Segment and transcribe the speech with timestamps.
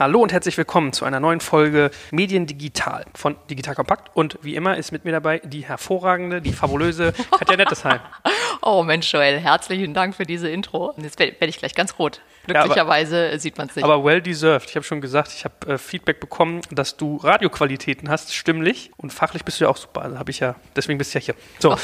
[0.00, 4.08] Hallo und herzlich willkommen zu einer neuen Folge Medien Digital von Digital Kompakt.
[4.16, 8.00] Und wie immer ist mit mir dabei die hervorragende, die fabulöse Katja Nettesheim.
[8.62, 10.94] oh Mensch, Joel, herzlichen Dank für diese Intro.
[10.96, 12.22] Jetzt werde ich gleich ganz rot.
[12.46, 13.84] Glücklicherweise ja, aber, sieht man es nicht.
[13.84, 14.70] Aber well deserved.
[14.70, 18.92] Ich habe schon gesagt, ich habe äh, Feedback bekommen, dass du Radioqualitäten hast, stimmlich.
[18.96, 20.00] Und fachlich bist du ja auch super.
[20.00, 21.34] Also habe ich ja, deswegen bist du ja hier.
[21.58, 21.72] So.
[21.72, 21.78] Oh,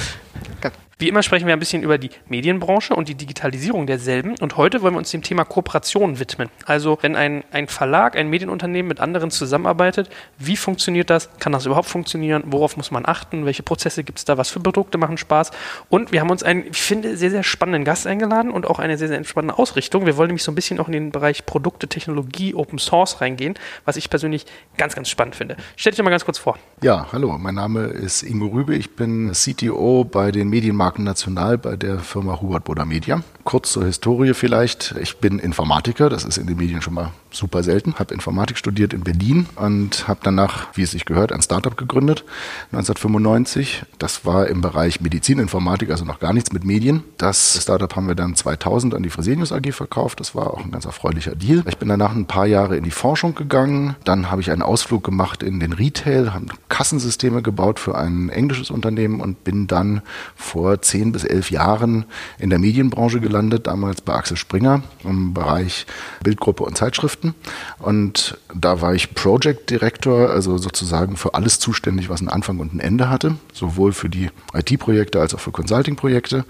[0.56, 0.70] okay.
[0.98, 4.34] Wie immer sprechen wir ein bisschen über die Medienbranche und die Digitalisierung derselben.
[4.40, 6.48] Und heute wollen wir uns dem Thema Kooperation widmen.
[6.64, 11.28] Also, wenn ein, ein Verlag, ein Medienunternehmen mit anderen zusammenarbeitet, wie funktioniert das?
[11.38, 12.44] Kann das überhaupt funktionieren?
[12.46, 13.44] Worauf muss man achten?
[13.44, 14.38] Welche Prozesse gibt es da?
[14.38, 15.50] Was für Produkte machen Spaß?
[15.90, 18.96] Und wir haben uns einen, ich finde, sehr, sehr spannenden Gast eingeladen und auch eine
[18.96, 20.06] sehr, sehr spannende Ausrichtung.
[20.06, 23.52] Wir wollen nämlich so ein bisschen auch in den Bereich Produkte, Technologie, Open Source reingehen,
[23.84, 24.46] was ich persönlich
[24.78, 25.58] ganz, ganz spannend finde.
[25.76, 26.58] Stell dich mal ganz kurz vor.
[26.80, 28.74] Ja, hallo, mein Name ist Ingo Rübe.
[28.74, 33.20] Ich bin CTO bei den Medienmarken Marken National bei der Firma Hubert Boda Media.
[33.42, 34.94] Kurz zur Historie vielleicht.
[35.02, 37.94] Ich bin Informatiker, das ist in den Medien schon mal super selten.
[37.96, 42.24] Habe Informatik studiert in Berlin und habe danach, wie es sich gehört, ein Startup gegründet
[42.72, 43.84] 1995.
[43.98, 47.02] Das war im Bereich Medizininformatik, also noch gar nichts mit Medien.
[47.18, 50.20] Das Startup haben wir dann 2000 an die Fresenius AG verkauft.
[50.20, 51.62] Das war auch ein ganz erfreulicher Deal.
[51.68, 53.96] Ich bin danach ein paar Jahre in die Forschung gegangen.
[54.04, 58.70] Dann habe ich einen Ausflug gemacht in den Retail, habe Kassensysteme gebaut für ein englisches
[58.70, 60.02] Unternehmen und bin dann
[60.34, 62.04] vor zehn bis elf Jahren
[62.38, 65.86] in der Medienbranche gelandet, damals bei Axel Springer im Bereich
[66.22, 67.25] Bildgruppe und Zeitschriften.
[67.26, 67.34] Projekten.
[67.78, 72.74] Und da war ich Project Director, also sozusagen für alles zuständig, was einen Anfang und
[72.74, 76.44] ein Ende hatte, sowohl für die IT-Projekte als auch für Consulting-Projekte.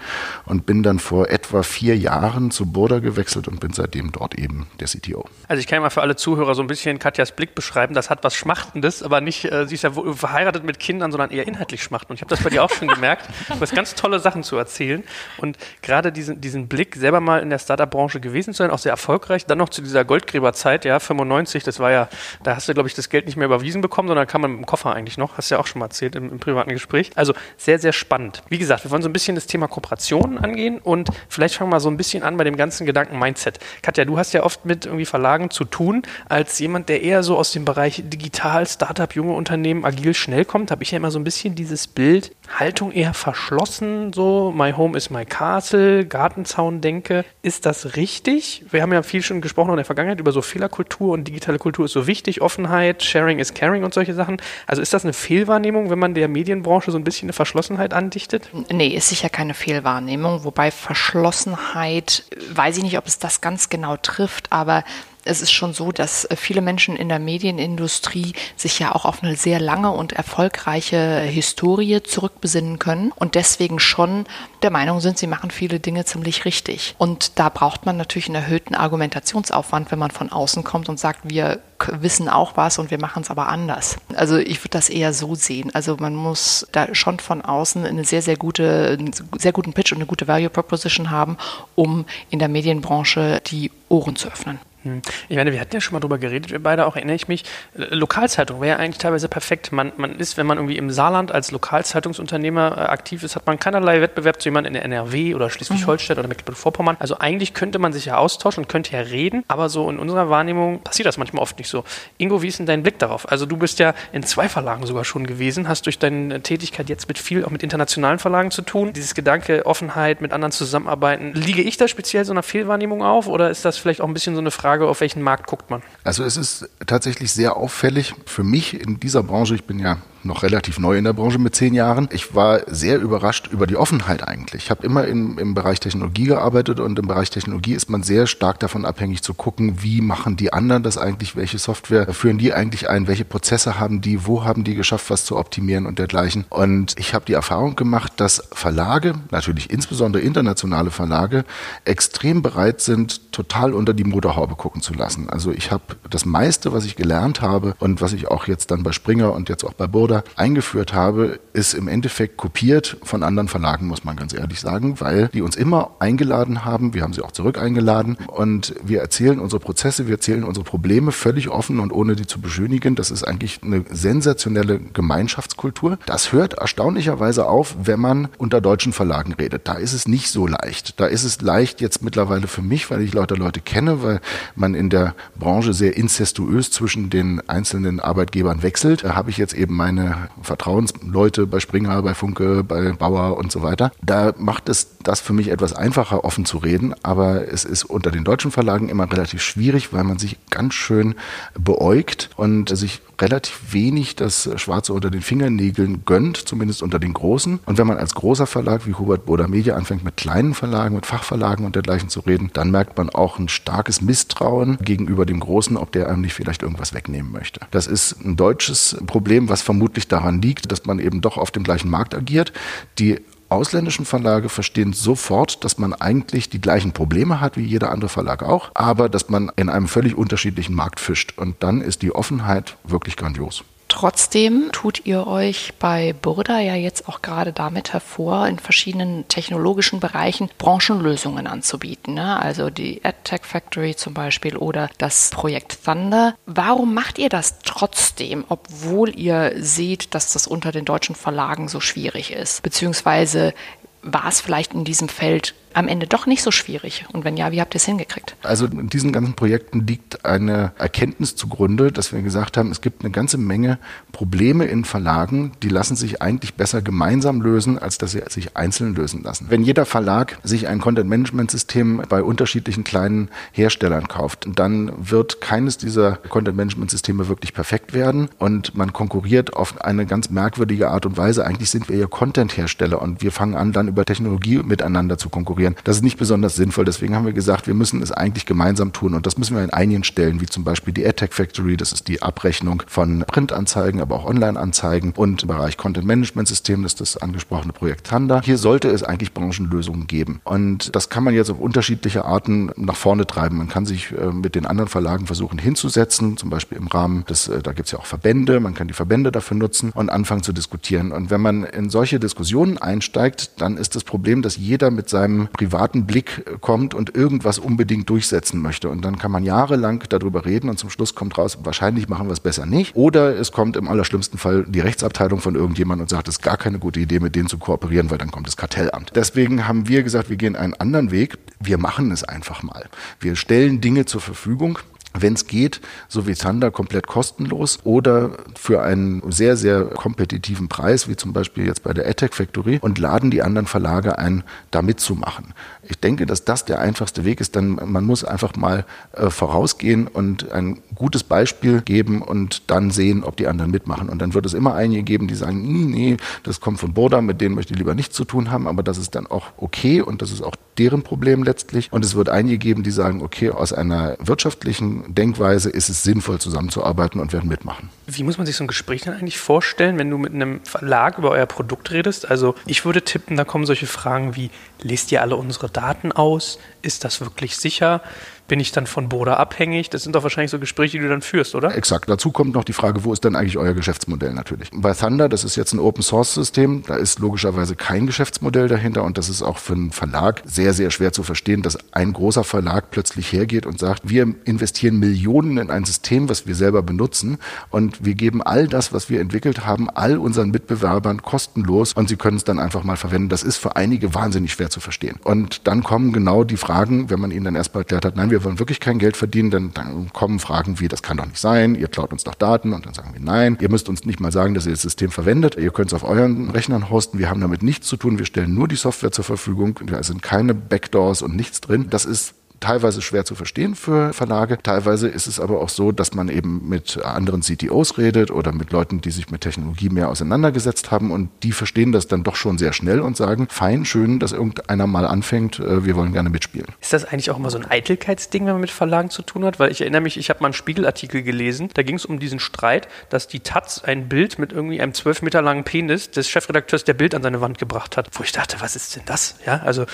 [0.45, 4.67] Und bin dann vor etwa vier Jahren zu Burda gewechselt und bin seitdem dort eben
[4.79, 5.25] der CTO.
[5.47, 7.93] Also ich kann mal für alle Zuhörer so ein bisschen Katjas Blick beschreiben.
[7.93, 11.47] Das hat was Schmachtendes, aber nicht, äh, sie ist ja verheiratet mit Kindern, sondern eher
[11.47, 12.11] inhaltlich schmachten.
[12.11, 13.27] Und ich habe das bei dir auch schon gemerkt.
[13.47, 15.03] Du hast ganz tolle Sachen zu erzählen.
[15.37, 18.91] Und gerade diesen, diesen Blick, selber mal in der Startup-Branche gewesen zu sein, auch sehr
[18.91, 22.09] erfolgreich, dann noch zu dieser Goldgräberzeit Zeit, ja, 95, das war ja,
[22.43, 24.59] da hast du, glaube ich, das Geld nicht mehr überwiesen bekommen, sondern kam man mit
[24.59, 25.37] dem Koffer eigentlich noch.
[25.37, 27.11] Hast du ja auch schon mal erzählt im, im, privaten Gespräch.
[27.15, 28.41] Also sehr, sehr spannend.
[28.49, 31.79] Wie gesagt, wir wollen so ein bisschen das Thema Kooperationen angehen und vielleicht fangen wir
[31.79, 33.59] so ein bisschen an bei dem ganzen Gedanken Mindset.
[33.81, 37.37] Katja, du hast ja oft mit irgendwie Verlagen zu tun, als jemand, der eher so
[37.37, 41.19] aus dem Bereich digital, Startup, junge Unternehmen, agil, schnell kommt, habe ich ja immer so
[41.19, 47.23] ein bisschen dieses Bild, Haltung eher verschlossen, so my home is my castle, Gartenzaun denke.
[47.41, 48.65] Ist das richtig?
[48.69, 51.85] Wir haben ja viel schon gesprochen in der Vergangenheit über so Fehlerkultur und digitale Kultur
[51.85, 54.41] ist so wichtig, Offenheit, Sharing is Caring und solche Sachen.
[54.65, 58.49] Also ist das eine Fehlwahrnehmung, wenn man der Medienbranche so ein bisschen eine Verschlossenheit andichtet?
[58.71, 63.97] Nee, ist sicher keine Fehlwahrnehmung, wobei Verschlossenheit, weiß ich nicht, ob es das ganz genau
[63.97, 64.83] trifft, aber
[65.27, 69.23] es ist schon so, dass äh, viele Menschen in der Medienindustrie sich ja auch auf
[69.23, 74.25] eine sehr lange und erfolgreiche Historie zurückbesinnen können und deswegen schon
[74.63, 76.95] der Meinung sind, sie machen viele Dinge ziemlich richtig.
[76.97, 81.21] Und da braucht man natürlich einen erhöhten Argumentationsaufwand, wenn man von außen kommt und sagt,
[81.23, 83.97] wir wissen auch was und wir machen es aber anders.
[84.15, 85.69] Also ich würde das eher so sehen.
[85.75, 89.91] Also man muss da schon von außen eine sehr, sehr gute, einen sehr guten Pitch
[89.91, 91.37] und eine gute Value Proposition haben,
[91.75, 94.59] um in der Medienbranche die Ohren zu öffnen.
[94.83, 95.01] Hm.
[95.27, 97.43] Ich meine, wir hatten ja schon mal drüber geredet, wir beide auch, erinnere ich mich.
[97.73, 99.71] Lokalzeitung wäre ja eigentlich teilweise perfekt.
[99.71, 103.59] Man, man ist, wenn man irgendwie im Saarland als Lokalzeitungsunternehmer äh, aktiv ist, hat man
[103.59, 106.19] keinerlei Wettbewerb zu jemandem in der NRW oder Schleswig-Holstein mhm.
[106.19, 106.97] oder Mecklenburg-Vorpommern.
[106.99, 110.29] Also eigentlich könnte man sich ja austauschen und könnte ja reden, aber so in unserer
[110.29, 111.83] Wahrnehmung passiert das manchmal oft nicht so.
[112.17, 113.29] Ingo, wie ist denn dein Blick darauf?
[113.29, 117.07] Also du bist ja in zwei Verlagen sogar schon gewesen, hast durch deine Tätigkeit jetzt
[117.07, 118.93] mit viel, auch mit internationalen Verlagen zu tun.
[118.93, 121.33] Dieses Gedanke, Offenheit, mit anderen zusammenarbeiten.
[121.33, 124.35] Liege ich da speziell so einer Fehlwahrnehmung auf oder ist das vielleicht auch ein bisschen
[124.35, 125.81] so eine Frage, Frage, auf welchen Markt guckt man?
[126.03, 129.55] Also es ist tatsächlich sehr auffällig für mich in dieser Branche.
[129.55, 132.09] Ich bin ja noch relativ neu in der Branche mit zehn Jahren.
[132.11, 134.63] Ich war sehr überrascht über die Offenheit eigentlich.
[134.63, 138.27] Ich habe immer in, im Bereich Technologie gearbeitet und im Bereich Technologie ist man sehr
[138.27, 142.53] stark davon abhängig zu gucken, wie machen die anderen das eigentlich, welche Software führen die
[142.53, 146.45] eigentlich ein, welche Prozesse haben die, wo haben die geschafft, was zu optimieren und dergleichen.
[146.49, 151.45] Und ich habe die Erfahrung gemacht, dass Verlage, natürlich insbesondere internationale Verlage,
[151.85, 155.29] extrem bereit sind, total unter die Motorhaube gucken zu lassen.
[155.29, 158.83] Also ich habe das meiste, was ich gelernt habe und was ich auch jetzt dann
[158.83, 163.23] bei Springer und jetzt auch bei Burda Coder eingeführt habe, ist im Endeffekt kopiert von
[163.23, 166.93] anderen Verlagen, muss man ganz ehrlich sagen, weil die uns immer eingeladen haben.
[166.93, 171.11] Wir haben sie auch zurück eingeladen und wir erzählen unsere Prozesse, wir erzählen unsere Probleme
[171.11, 172.95] völlig offen und ohne die zu beschönigen.
[172.95, 175.97] Das ist eigentlich eine sensationelle Gemeinschaftskultur.
[176.05, 179.67] Das hört erstaunlicherweise auf, wenn man unter deutschen Verlagen redet.
[179.67, 180.99] Da ist es nicht so leicht.
[181.01, 184.21] Da ist es leicht jetzt mittlerweile für mich, weil ich lauter Leute kenne, weil
[184.55, 189.03] man in der Branche sehr incestuös zwischen den einzelnen Arbeitgebern wechselt.
[189.03, 193.51] Da habe ich jetzt eben meinen meine Vertrauensleute bei Springer, bei Funke, bei Bauer und
[193.51, 193.91] so weiter.
[194.01, 196.93] Da macht es das für mich etwas einfacher, offen zu reden.
[197.03, 201.15] Aber es ist unter den deutschen Verlagen immer relativ schwierig, weil man sich ganz schön
[201.57, 207.59] beäugt und sich relativ wenig das Schwarze unter den Fingernägeln gönnt, zumindest unter den Großen.
[207.65, 211.05] Und wenn man als großer Verlag wie Hubert Boda Media anfängt, mit kleinen Verlagen, mit
[211.05, 215.77] Fachverlagen und dergleichen zu reden, dann merkt man auch ein starkes Misstrauen gegenüber dem Großen,
[215.77, 217.61] ob der einem nicht vielleicht irgendwas wegnehmen möchte.
[217.71, 221.63] Das ist ein deutsches Problem, was vermutlich daran liegt, dass man eben doch auf dem
[221.63, 222.53] gleichen Markt agiert.
[222.99, 223.19] Die
[223.49, 228.43] ausländischen Verlage verstehen sofort, dass man eigentlich die gleichen Probleme hat wie jeder andere Verlag
[228.43, 231.33] auch, aber dass man in einem völlig unterschiedlichen Markt fischt.
[231.37, 233.63] Und dann ist die Offenheit wirklich grandios.
[233.87, 239.99] Trotzdem tut ihr euch bei Burda ja jetzt auch gerade damit hervor, in verschiedenen technologischen
[239.99, 242.13] Bereichen Branchenlösungen anzubieten.
[242.15, 242.39] Ne?
[242.39, 246.35] Also die AdTech Factory zum Beispiel oder das Projekt Thunder.
[246.45, 251.79] Warum macht ihr das trotzdem, obwohl ihr seht, dass das unter den deutschen Verlagen so
[251.79, 252.63] schwierig ist?
[252.63, 253.53] Beziehungsweise
[254.01, 257.05] war es vielleicht in diesem Feld am Ende doch nicht so schwierig?
[257.13, 258.35] Und wenn ja, wie habt ihr es hingekriegt?
[258.41, 263.03] Also in diesen ganzen Projekten liegt eine Erkenntnis zugrunde, dass wir gesagt haben, es gibt
[263.03, 263.77] eine ganze Menge
[264.11, 268.95] Probleme in Verlagen, die lassen sich eigentlich besser gemeinsam lösen, als dass sie sich einzeln
[268.95, 269.47] lösen lassen.
[269.49, 276.15] Wenn jeder Verlag sich ein Content-Management-System bei unterschiedlichen kleinen Herstellern kauft, dann wird keines dieser
[276.15, 281.45] Content-Management-Systeme wirklich perfekt werden und man konkurriert auf eine ganz merkwürdige Art und Weise.
[281.45, 285.66] Eigentlich sind wir ja Content-Hersteller und wir fangen an, dann über Technologie miteinander zu konkurrieren
[285.67, 285.75] konkurrieren.
[285.83, 286.85] Das ist nicht besonders sinnvoll.
[286.85, 289.13] Deswegen haben wir gesagt, wir müssen es eigentlich gemeinsam tun.
[289.13, 292.07] Und das müssen wir in einigen Stellen, wie zum Beispiel die AdTech Factory, das ist
[292.07, 297.01] die Abrechnung von Printanzeigen, aber auch Online-Anzeigen und im Bereich Content Management System, das ist
[297.01, 298.41] das angesprochene Projekt Thunder.
[298.43, 300.41] Hier sollte es eigentlich Branchenlösungen geben.
[300.43, 303.57] Und das kann man jetzt auf unterschiedliche Arten nach vorne treiben.
[303.57, 307.47] Man kann sich äh, mit den anderen Verlagen versuchen hinzusetzen, zum Beispiel im Rahmen des,
[307.47, 310.43] äh, da gibt es ja auch Verbände, man kann die Verbände dafür nutzen und anfangen
[310.43, 311.11] zu diskutieren.
[311.11, 315.49] Und wenn man in solche Diskussionen einsteigt, dann ist das Problem, dass jeder mit seinem
[315.57, 318.89] privaten Blick kommt und irgendwas unbedingt durchsetzen möchte.
[318.89, 322.33] Und dann kann man jahrelang darüber reden und zum Schluss kommt raus, wahrscheinlich machen wir
[322.33, 322.95] es besser nicht.
[322.95, 326.57] Oder es kommt im allerschlimmsten Fall die Rechtsabteilung von irgendjemandem und sagt, es ist gar
[326.57, 329.11] keine gute Idee, mit denen zu kooperieren, weil dann kommt das Kartellamt.
[329.15, 331.37] Deswegen haben wir gesagt, wir gehen einen anderen Weg.
[331.59, 332.85] Wir machen es einfach mal.
[333.19, 334.79] Wir stellen Dinge zur Verfügung,
[335.21, 341.07] wenn es geht, so wie Thunder komplett kostenlos oder für einen sehr, sehr kompetitiven Preis,
[341.07, 344.81] wie zum Beispiel jetzt bei der AdTech Factory und laden die anderen Verlage ein, da
[344.81, 345.53] mitzumachen.
[345.83, 350.07] Ich denke, dass das der einfachste Weg ist, denn man muss einfach mal äh, vorausgehen
[350.07, 354.09] und ein gutes Beispiel geben und dann sehen, ob die anderen mitmachen.
[354.09, 357.21] Und dann wird es immer einige geben, die sagen, hm, nee, das kommt von Boda,
[357.21, 360.01] mit denen möchte ich lieber nichts zu tun haben, aber das ist dann auch okay
[360.01, 361.91] und das ist auch deren Problem letztlich.
[361.91, 366.39] Und es wird einige geben, die sagen, okay, aus einer wirtschaftlichen Denkweise ist es sinnvoll
[366.39, 367.89] zusammenzuarbeiten und werden mitmachen.
[368.05, 371.17] Wie muss man sich so ein Gespräch dann eigentlich vorstellen, wenn du mit einem Verlag
[371.17, 372.29] über euer Produkt redest?
[372.29, 374.51] Also ich würde tippen, da kommen solche Fragen wie,
[374.81, 376.59] lest ihr alle unsere Daten aus?
[376.81, 378.01] Ist das wirklich sicher?
[378.47, 379.89] Bin ich dann von Boda abhängig?
[379.89, 381.75] Das sind doch wahrscheinlich so Gespräche, die du dann führst, oder?
[381.75, 382.09] Exakt.
[382.09, 384.69] Dazu kommt noch die Frage, wo ist denn eigentlich euer Geschäftsmodell natürlich?
[384.73, 389.03] Bei Thunder, das ist jetzt ein Open Source System, da ist logischerweise kein Geschäftsmodell dahinter
[389.03, 392.43] und das ist auch für einen Verlag sehr, sehr schwer zu verstehen, dass ein großer
[392.43, 397.37] Verlag plötzlich hergeht und sagt, wir investieren Millionen in ein System, was wir selber benutzen
[397.69, 402.15] und wir geben all das, was wir entwickelt haben, all unseren Mitbewerbern kostenlos und sie
[402.15, 403.29] können es dann einfach mal verwenden.
[403.29, 405.19] Das ist für einige wahnsinnig schwer zu verstehen.
[405.23, 408.36] Und dann kommen genau die Fragen, wenn man ihnen dann erstmal erklärt hat, nein, wir
[408.37, 411.39] wir wollen wirklich kein Geld verdienen, dann, dann kommen Fragen wie, das kann doch nicht
[411.39, 414.19] sein, ihr klaut uns doch Daten und dann sagen wir, nein, ihr müsst uns nicht
[414.19, 417.29] mal sagen, dass ihr das System verwendet, ihr könnt es auf euren Rechnern hosten, wir
[417.29, 420.53] haben damit nichts zu tun, wir stellen nur die Software zur Verfügung, da sind keine
[420.53, 421.87] Backdoors und nichts drin.
[421.89, 424.57] Das ist teilweise schwer zu verstehen für Verlage.
[424.61, 428.71] Teilweise ist es aber auch so, dass man eben mit anderen CTOs redet oder mit
[428.71, 432.57] Leuten, die sich mit Technologie mehr auseinandergesetzt haben und die verstehen das dann doch schon
[432.57, 436.67] sehr schnell und sagen, fein, schön, dass irgendeiner mal anfängt, äh, wir wollen gerne mitspielen.
[436.81, 439.59] Ist das eigentlich auch immer so ein Eitelkeitsding, wenn man mit Verlagen zu tun hat?
[439.59, 442.39] Weil ich erinnere mich, ich habe mal einen Spiegelartikel gelesen, da ging es um diesen
[442.39, 446.83] Streit, dass die Taz ein Bild mit irgendwie einem zwölf Meter langen Penis des Chefredakteurs
[446.83, 448.09] der Bild an seine Wand gebracht hat.
[448.13, 449.35] Wo ich dachte, was ist denn das?
[449.45, 449.85] Ja, also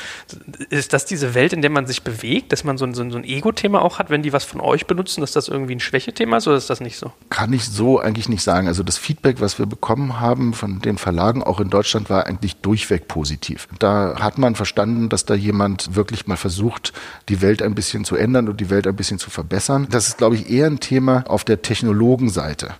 [0.69, 2.52] ist das diese Welt, in der man sich bewegt?
[2.53, 5.21] Dass man so ein, so ein Ego-Thema auch hat, wenn die was von euch benutzen,
[5.21, 7.11] dass das irgendwie ein Schwächethema ist oder ist das nicht so?
[7.29, 8.67] Kann ich so eigentlich nicht sagen.
[8.67, 12.57] Also das Feedback, was wir bekommen haben von den Verlagen, auch in Deutschland, war eigentlich
[12.57, 13.67] durchweg positiv.
[13.79, 16.93] Da hat man verstanden, dass da jemand wirklich mal versucht,
[17.27, 19.87] die Welt ein bisschen zu ändern und die Welt ein bisschen zu verbessern.
[19.89, 22.75] Das ist, glaube ich, eher ein Thema auf der Technologenseite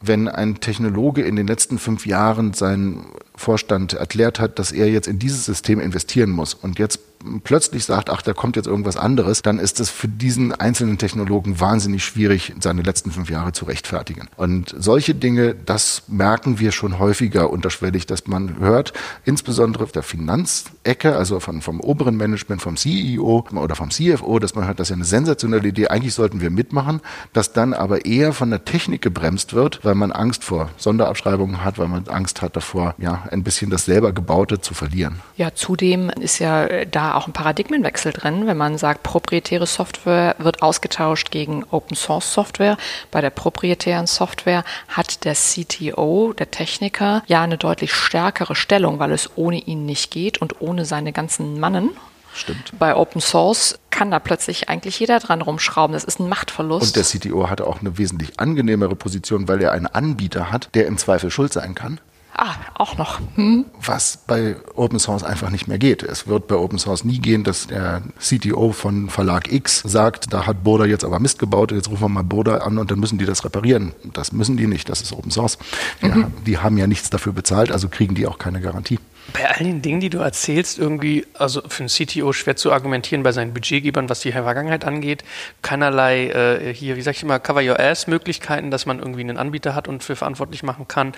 [0.00, 3.06] Wenn ein Technologe in den letzten fünf Jahren seinen
[3.36, 7.00] Vorstand erklärt hat, dass er jetzt in dieses System investieren muss und jetzt
[7.44, 11.60] plötzlich sagt, ach, da kommt jetzt irgendwas anderes, dann ist es für diesen einzelnen Technologen
[11.60, 14.28] wahnsinnig schwierig, seine letzten fünf Jahre zu rechtfertigen.
[14.36, 18.92] Und solche Dinge, das merken wir schon häufiger unterschwellig, dass man hört,
[19.24, 24.54] insbesondere auf der Finanzecke, also von, vom oberen Management, vom CEO oder vom CFO, dass
[24.54, 27.00] man hört, das ist ja eine sensationelle Idee, eigentlich sollten wir mitmachen,
[27.32, 31.78] dass dann aber eher von der Technik gebremst wird, weil man Angst vor Sonderabschreibungen hat,
[31.78, 35.20] weil man Angst hat davor, ja, ein bisschen das selber Gebaute zu verlieren.
[35.36, 40.62] Ja, zudem ist ja da auch ein Paradigmenwechsel drin, wenn man sagt, proprietäre Software wird
[40.62, 42.76] ausgetauscht gegen Open Source Software.
[43.10, 49.12] Bei der proprietären Software hat der CTO, der Techniker, ja eine deutlich stärkere Stellung, weil
[49.12, 51.90] es ohne ihn nicht geht und ohne seine ganzen Mannen.
[52.34, 52.72] Stimmt.
[52.78, 55.92] Bei Open Source kann da plötzlich eigentlich jeder dran rumschrauben.
[55.92, 56.86] Das ist ein Machtverlust.
[56.86, 60.86] Und der CTO hatte auch eine wesentlich angenehmere Position, weil er einen Anbieter hat, der
[60.86, 62.00] im Zweifel schuld sein kann.
[62.40, 63.18] Ah, auch noch.
[63.34, 63.64] Hm.
[63.84, 66.04] Was bei Open Source einfach nicht mehr geht.
[66.04, 70.46] Es wird bei Open Source nie gehen, dass der CTO von Verlag X sagt, da
[70.46, 73.18] hat Boda jetzt aber Mist gebaut, jetzt rufen wir mal Boda an und dann müssen
[73.18, 73.92] die das reparieren.
[74.12, 75.58] Das müssen die nicht, das ist Open Source.
[76.00, 76.08] Mhm.
[76.08, 79.00] Ja, die haben ja nichts dafür bezahlt, also kriegen die auch keine Garantie
[79.32, 83.22] bei all den Dingen, die du erzählst, irgendwie, also für einen CTO schwer zu argumentieren
[83.22, 85.22] bei seinen Budgetgebern, was die Vergangenheit angeht.
[85.62, 89.74] Keinerlei, äh, hier, wie sag ich immer, Cover Your Ass-Möglichkeiten, dass man irgendwie einen Anbieter
[89.74, 91.12] hat und für verantwortlich machen kann.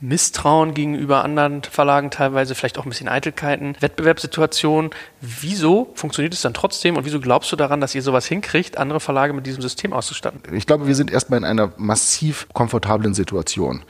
[0.00, 4.90] Misstrauen gegenüber anderen Verlagen teilweise, vielleicht auch ein bisschen Eitelkeiten, Wettbewerbssituationen.
[5.20, 9.00] Wieso funktioniert es dann trotzdem und wieso glaubst du daran, dass ihr sowas hinkriegt, andere
[9.00, 10.40] Verlage mit diesem System auszustatten?
[10.54, 13.82] Ich glaube, wir sind erstmal in einer massiv komfortablen Situation.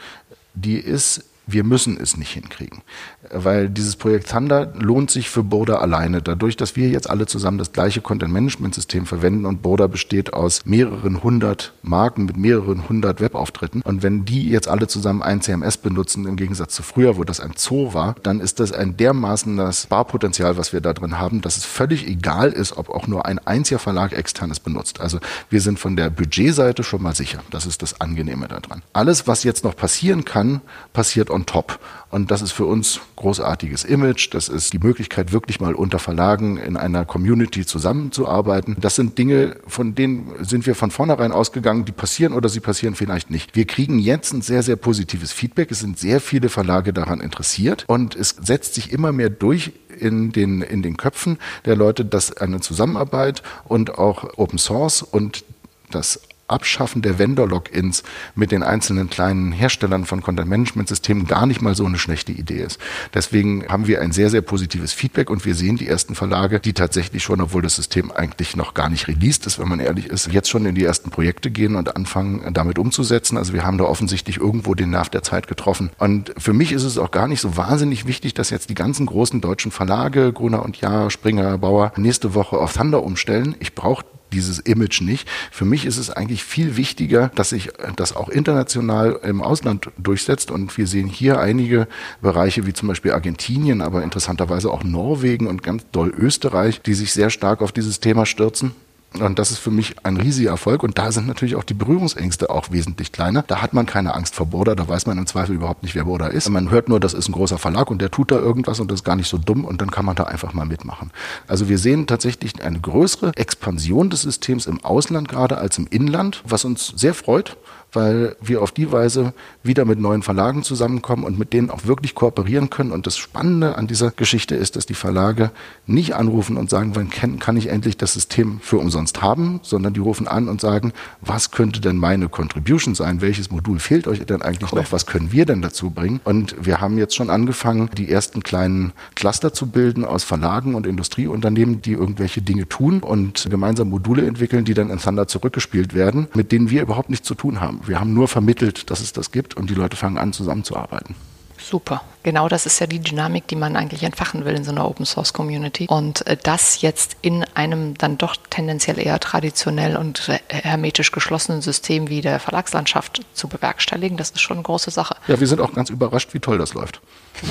[0.54, 2.82] Die ist wir müssen es nicht hinkriegen.
[3.30, 6.22] Weil dieses Projekt Thunder lohnt sich für Boda alleine.
[6.22, 11.22] Dadurch, dass wir jetzt alle zusammen das gleiche Content-Management-System verwenden und Boda besteht aus mehreren
[11.22, 13.82] hundert Marken mit mehreren hundert Webauftritten.
[13.82, 17.40] Und wenn die jetzt alle zusammen ein CMS benutzen, im Gegensatz zu früher, wo das
[17.40, 21.40] ein Zoo war, dann ist das ein dermaßen das Barpotenzial, was wir da drin haben,
[21.40, 25.00] dass es völlig egal ist, ob auch nur ein einziger Verlag externes benutzt.
[25.00, 25.18] Also
[25.50, 27.40] wir sind von der Budgetseite schon mal sicher.
[27.50, 28.82] Das ist das Angenehme daran.
[28.92, 30.60] Alles, was jetzt noch passieren kann,
[30.92, 31.78] passiert on top.
[32.10, 34.32] Und das ist für uns großartiges Image.
[34.32, 38.76] Das ist die Möglichkeit, wirklich mal unter Verlagen in einer Community zusammenzuarbeiten.
[38.80, 42.94] Das sind Dinge, von denen sind wir von vornherein ausgegangen, die passieren oder sie passieren
[42.94, 43.54] vielleicht nicht.
[43.54, 45.70] Wir kriegen jetzt ein sehr, sehr positives Feedback.
[45.70, 50.32] Es sind sehr viele Verlage daran interessiert und es setzt sich immer mehr durch in
[50.32, 55.44] den, in den Köpfen der Leute, dass eine Zusammenarbeit und auch Open Source und
[55.90, 58.02] das Abschaffen der Vendor-Logins
[58.34, 62.78] mit den einzelnen kleinen Herstellern von Content-Management-Systemen gar nicht mal so eine schlechte Idee ist.
[63.14, 66.72] Deswegen haben wir ein sehr, sehr positives Feedback und wir sehen die ersten Verlage, die
[66.72, 70.32] tatsächlich schon, obwohl das System eigentlich noch gar nicht released ist, wenn man ehrlich ist,
[70.32, 73.36] jetzt schon in die ersten Projekte gehen und anfangen, damit umzusetzen.
[73.36, 75.90] Also wir haben da offensichtlich irgendwo den Nerv der Zeit getroffen.
[75.98, 79.06] Und für mich ist es auch gar nicht so wahnsinnig wichtig, dass jetzt die ganzen
[79.06, 83.54] großen deutschen Verlage, Gruner und Jahr, Springer, Bauer, nächste Woche auf Thunder umstellen.
[83.60, 85.28] Ich brauche dieses Image nicht.
[85.50, 90.50] Für mich ist es eigentlich viel wichtiger, dass sich das auch international im Ausland durchsetzt.
[90.50, 91.88] Und wir sehen hier einige
[92.20, 97.12] Bereiche wie zum Beispiel Argentinien, aber interessanterweise auch Norwegen und ganz doll Österreich, die sich
[97.12, 98.72] sehr stark auf dieses Thema stürzen.
[99.18, 100.82] Und das ist für mich ein riesiger Erfolg.
[100.82, 103.42] Und da sind natürlich auch die Berührungsängste auch wesentlich kleiner.
[103.42, 104.74] Da hat man keine Angst vor Borda.
[104.74, 106.48] Da weiß man im Zweifel überhaupt nicht, wer Borda ist.
[106.50, 109.00] Man hört nur, das ist ein großer Verlag und der tut da irgendwas und das
[109.00, 109.64] ist gar nicht so dumm.
[109.64, 111.10] Und dann kann man da einfach mal mitmachen.
[111.46, 116.42] Also wir sehen tatsächlich eine größere Expansion des Systems im Ausland gerade als im Inland,
[116.46, 117.56] was uns sehr freut
[117.92, 122.14] weil wir auf die Weise wieder mit neuen Verlagen zusammenkommen und mit denen auch wirklich
[122.14, 122.92] kooperieren können.
[122.92, 125.50] Und das Spannende an dieser Geschichte ist, dass die Verlage
[125.86, 130.00] nicht anrufen und sagen, wann kann ich endlich das System für umsonst haben, sondern die
[130.00, 133.20] rufen an und sagen, was könnte denn meine Contribution sein?
[133.20, 134.80] Welches Modul fehlt euch denn eigentlich cool.
[134.80, 134.92] noch?
[134.92, 136.20] Was können wir denn dazu bringen?
[136.24, 140.86] Und wir haben jetzt schon angefangen, die ersten kleinen Cluster zu bilden aus Verlagen und
[140.86, 146.28] Industrieunternehmen, die irgendwelche Dinge tun und gemeinsam Module entwickeln, die dann in Thunder zurückgespielt werden,
[146.34, 147.77] mit denen wir überhaupt nichts zu tun haben.
[147.86, 151.14] Wir haben nur vermittelt, dass es das gibt und die Leute fangen an, zusammenzuarbeiten.
[151.60, 152.02] Super.
[152.22, 155.04] Genau das ist ja die Dynamik, die man eigentlich entfachen will in so einer Open
[155.04, 155.86] Source Community.
[155.88, 161.62] Und äh, das jetzt in einem dann doch tendenziell eher traditionell und äh, hermetisch geschlossenen
[161.62, 165.16] System wie der Verlagslandschaft zu bewerkstelligen, das ist schon eine große Sache.
[165.26, 167.00] Ja, wir sind auch ganz überrascht, wie toll das läuft.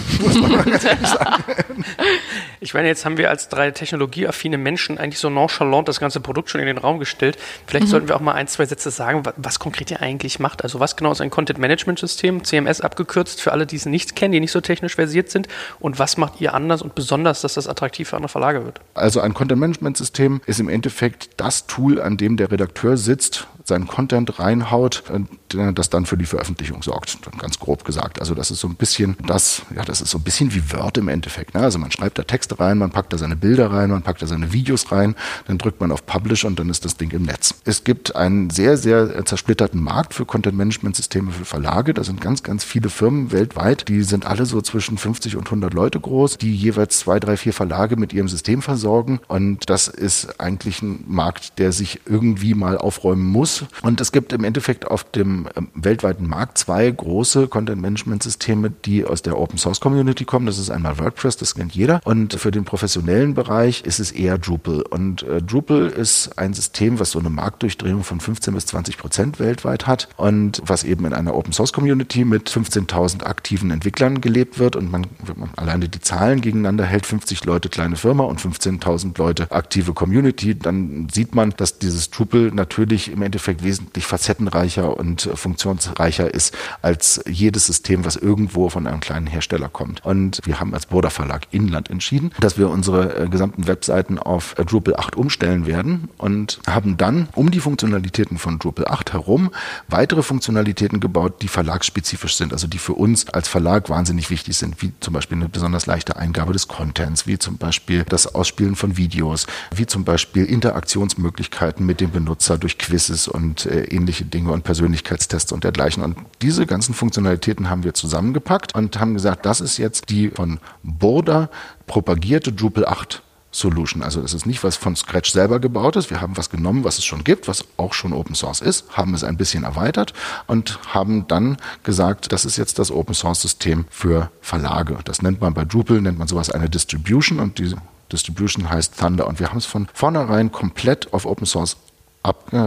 [2.60, 6.50] Ich meine, jetzt haben wir als drei technologieaffine Menschen eigentlich so nonchalant das ganze Produkt
[6.50, 7.38] schon in den Raum gestellt.
[7.68, 7.90] Vielleicht mhm.
[7.90, 10.64] sollten wir auch mal ein, zwei Sätze sagen, was konkret ihr eigentlich macht.
[10.64, 14.40] Also was genau ist ein Content-Management-System, CMS abgekürzt, für alle, die es nicht kennen, die
[14.40, 15.48] nicht so technisch versiert sind.
[15.80, 18.82] Und was macht ihr anders und besonders, dass das attraktiv für andere Verlage wird?
[18.96, 24.40] Also ein Content-Management-System ist im Endeffekt das Tool, an dem der Redakteur sitzt, seinen Content
[24.40, 27.18] reinhaut, äh, das dann für die Veröffentlichung sorgt.
[27.38, 28.20] Ganz grob gesagt.
[28.20, 30.98] Also das ist so ein bisschen das, ja, das ist so ein bisschen wie Word
[30.98, 31.54] im Endeffekt.
[31.54, 31.62] Ne?
[31.62, 34.26] Also man schreibt da Texte rein, man packt da seine Bilder rein, man packt da
[34.26, 35.16] seine Videos rein,
[35.46, 37.54] dann drückt man auf Publish und dann ist das Ding im Netz.
[37.64, 41.94] Es gibt einen sehr, sehr zersplitterten Markt für Content-Management-Systeme für Verlage.
[41.94, 43.88] Da sind ganz, ganz viele Firmen weltweit.
[43.88, 47.54] Die sind alle so zwischen 50 und 100 Leute groß, die jeweils zwei, drei, vier
[47.54, 49.20] Verlage mit ihrem System versorgen.
[49.28, 53.66] Und das ist eigentlich ein Markt, der sich irgendwie mal aufräumen muss.
[53.84, 59.22] Und es gibt im Endeffekt auf dem ähm, weltweiten Markt zwei große Content-Management-Systeme, die aus
[59.22, 60.46] der Open-Source-Community kommen.
[60.46, 62.00] Das ist einmal WordPress, das kennt jeder.
[62.06, 64.82] Und für den professionellen Bereich ist es eher Drupal.
[64.82, 69.40] Und äh, Drupal ist ein System, was so eine Marktdurchdrehung von 15 bis 20 Prozent
[69.40, 74.76] weltweit hat und was eben in einer Open-Source-Community mit 15.000 aktiven Entwicklern gelebt wird.
[74.76, 79.18] Und man, wenn man alleine die Zahlen gegeneinander hält, 50 Leute kleine Firma und 15.000
[79.18, 85.30] Leute aktive Community, dann sieht man, dass dieses Drupal natürlich im Endeffekt wesentlich facettenreicher und
[85.34, 90.06] funktionsreicher ist als jedes System, was irgendwo von einem kleinen Hersteller kommt.
[90.06, 94.58] Und wir haben als Border Verlag Inland entschieden, dass wir unsere äh, gesamten Webseiten auf
[94.58, 99.50] äh, Drupal 8 umstellen werden und haben dann um die Funktionalitäten von Drupal 8 herum
[99.88, 104.82] weitere Funktionalitäten gebaut, die verlagsspezifisch sind, also die für uns als Verlag wahnsinnig wichtig sind,
[104.82, 108.98] wie zum Beispiel eine besonders leichte Eingabe des Contents, wie zum Beispiel das Ausspielen von
[108.98, 114.64] Videos, wie zum Beispiel Interaktionsmöglichkeiten mit dem Benutzer durch Quizzes und äh, ähnliche Dinge und
[114.64, 116.04] Persönlichkeitstests und dergleichen.
[116.04, 120.60] Und diese ganzen Funktionalitäten haben wir zusammengepackt und haben gesagt, das ist jetzt die von
[120.84, 121.50] Border
[121.86, 124.04] propagierte Drupal 8 Solution.
[124.04, 126.10] Also das ist nicht was von Scratch selber gebaut ist.
[126.10, 129.14] Wir haben was genommen, was es schon gibt, was auch schon Open Source ist, haben
[129.14, 130.14] es ein bisschen erweitert
[130.48, 134.98] und haben dann gesagt, das ist jetzt das Open Source System für Verlage.
[135.06, 137.78] Das nennt man bei Drupal, nennt man sowas eine Distribution und diese
[138.12, 139.28] Distribution heißt Thunder.
[139.28, 141.78] Und wir haben es von vornherein komplett auf Open Source
[142.24, 142.58] ab, äh,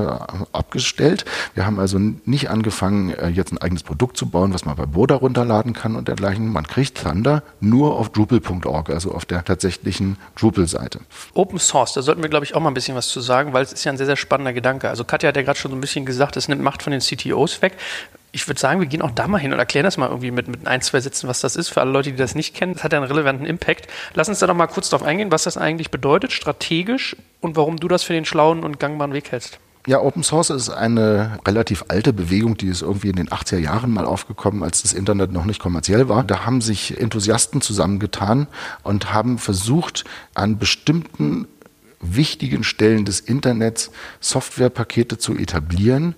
[0.53, 1.25] abgestellt.
[1.55, 4.87] Wir haben also nicht angefangen, äh, jetzt ein eigenes Produkt zu bauen, was man bei
[4.87, 6.53] Boda runterladen kann und dergleichen.
[6.53, 11.01] Man kriegt Thunder nur auf Drupal.org, also auf der tatsächlichen Drupal-Seite.
[11.35, 13.63] Open Source, da sollten wir, glaube ich, auch mal ein bisschen was zu sagen, weil
[13.63, 14.89] es ist ja ein sehr, sehr spannender Gedanke.
[14.89, 17.01] Also Katja hat ja gerade schon so ein bisschen gesagt, es nimmt Macht von den
[17.01, 17.77] CTOs weg
[18.33, 20.49] ich würde sagen, wir gehen auch da mal hin und erklären das mal irgendwie mit,
[20.49, 22.75] mit ein, zwei Sätzen, was das ist, für alle Leute, die das nicht kennen.
[22.75, 23.89] Das hat ja einen relevanten Impact.
[24.15, 27.79] Lass uns da doch mal kurz drauf eingehen, was das eigentlich bedeutet, strategisch und warum
[27.79, 29.59] du das für den schlauen und gangbaren Weg hältst.
[29.87, 33.91] Ja, Open Source ist eine relativ alte Bewegung, die ist irgendwie in den 80er Jahren
[33.91, 36.23] mal aufgekommen, als das Internet noch nicht kommerziell war.
[36.23, 38.47] Da haben sich Enthusiasten zusammengetan
[38.83, 41.49] und haben versucht, an bestimmten
[42.03, 43.91] wichtigen Stellen des Internets
[44.21, 46.15] Softwarepakete zu etablieren,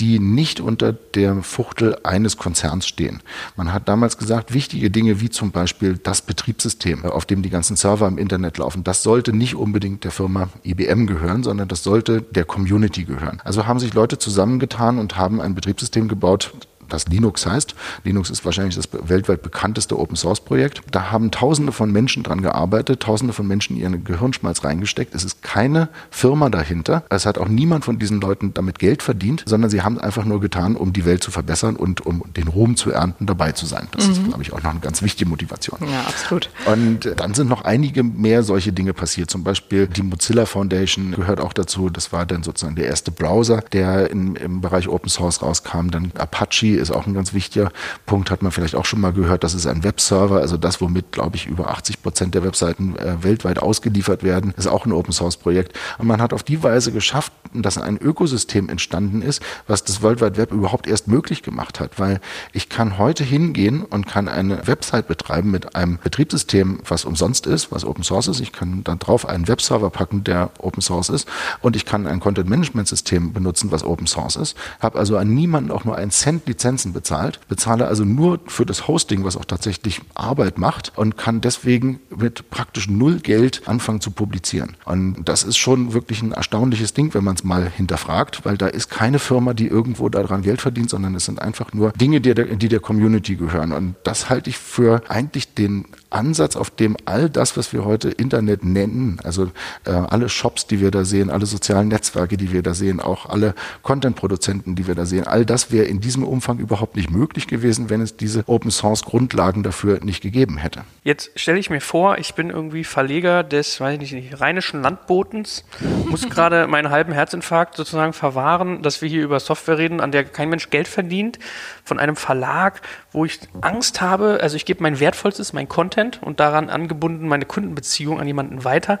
[0.00, 3.22] die nicht unter der Fuchtel eines Konzerns stehen.
[3.56, 7.76] Man hat damals gesagt, wichtige Dinge wie zum Beispiel das Betriebssystem, auf dem die ganzen
[7.76, 12.22] Server im Internet laufen, das sollte nicht unbedingt der Firma IBM gehören, sondern das sollte
[12.22, 13.40] der Community gehören.
[13.44, 16.52] Also haben sich Leute zusammengetan und haben ein Betriebssystem gebaut,
[16.88, 17.74] das Linux heißt.
[18.04, 20.82] Linux ist wahrscheinlich das weltweit bekannteste Open Source Projekt.
[20.90, 25.14] Da haben Tausende von Menschen dran gearbeitet, Tausende von Menschen ihren Gehirnschmalz reingesteckt.
[25.14, 27.04] Es ist keine Firma dahinter.
[27.10, 30.40] Es hat auch niemand von diesen Leuten damit Geld verdient, sondern sie haben einfach nur
[30.40, 33.88] getan, um die Welt zu verbessern und um den Ruhm zu ernten, dabei zu sein.
[33.92, 34.12] Das mhm.
[34.12, 35.78] ist, glaube ich, auch noch eine ganz wichtige Motivation.
[35.90, 36.50] Ja, absolut.
[36.66, 39.30] Und dann sind noch einige mehr solche Dinge passiert.
[39.30, 41.90] Zum Beispiel die Mozilla Foundation gehört auch dazu.
[41.90, 45.90] Das war dann sozusagen der erste Browser, der in, im Bereich Open Source rauskam.
[45.90, 47.70] Dann Apache ist auch ein ganz wichtiger
[48.06, 49.44] Punkt, hat man vielleicht auch schon mal gehört.
[49.44, 53.22] Das ist ein Webserver, also das, womit, glaube ich, über 80 Prozent der Webseiten äh,
[53.22, 55.76] weltweit ausgeliefert werden, ist auch ein Open Source Projekt.
[55.98, 60.20] Und man hat auf die Weise geschafft, dass ein Ökosystem entstanden ist, was das World
[60.20, 61.98] Wide Web überhaupt erst möglich gemacht hat.
[61.98, 62.20] Weil
[62.52, 67.72] ich kann heute hingehen und kann eine Website betreiben mit einem Betriebssystem, was umsonst ist,
[67.72, 68.40] was Open Source ist.
[68.40, 71.28] Ich kann dann drauf einen Webserver packen, der Open Source ist.
[71.60, 74.56] Und ich kann ein Content Management System benutzen, was Open Source ist.
[74.80, 78.88] Habe also an niemanden auch nur einen Cent Lizenzen bezahlt bezahle also nur für das
[78.88, 84.10] Hosting, was auch tatsächlich Arbeit macht und kann deswegen mit praktisch null Geld anfangen zu
[84.10, 84.76] publizieren.
[84.84, 88.66] Und das ist schon wirklich ein erstaunliches Ding, wenn man es mal hinterfragt, weil da
[88.66, 92.34] ist keine Firma, die irgendwo daran Geld verdient, sondern es sind einfach nur Dinge, die
[92.34, 93.72] der, die der Community gehören.
[93.72, 98.10] Und das halte ich für eigentlich den Ansatz, auf dem all das, was wir heute
[98.10, 99.50] Internet nennen, also
[99.84, 103.26] äh, alle Shops, die wir da sehen, alle sozialen Netzwerke, die wir da sehen, auch
[103.26, 107.46] alle Content-Produzenten, die wir da sehen, all das wäre in diesem Umfang überhaupt nicht möglich
[107.46, 110.84] gewesen, wenn es diese Open-Source-Grundlagen dafür nicht gegeben hätte.
[111.02, 115.64] Jetzt stelle ich mir vor, ich bin irgendwie Verleger des, weiß ich nicht, rheinischen Landbotens,
[116.08, 120.24] muss gerade meinen halben Herzinfarkt sozusagen verwahren, dass wir hier über Software reden, an der
[120.24, 121.38] kein Mensch Geld verdient,
[121.84, 122.80] von einem Verlag,
[123.12, 127.44] wo ich Angst habe, also ich gebe mein wertvollstes, mein Content und daran angebunden meine
[127.44, 128.98] Kundenbeziehung an jemanden weiter.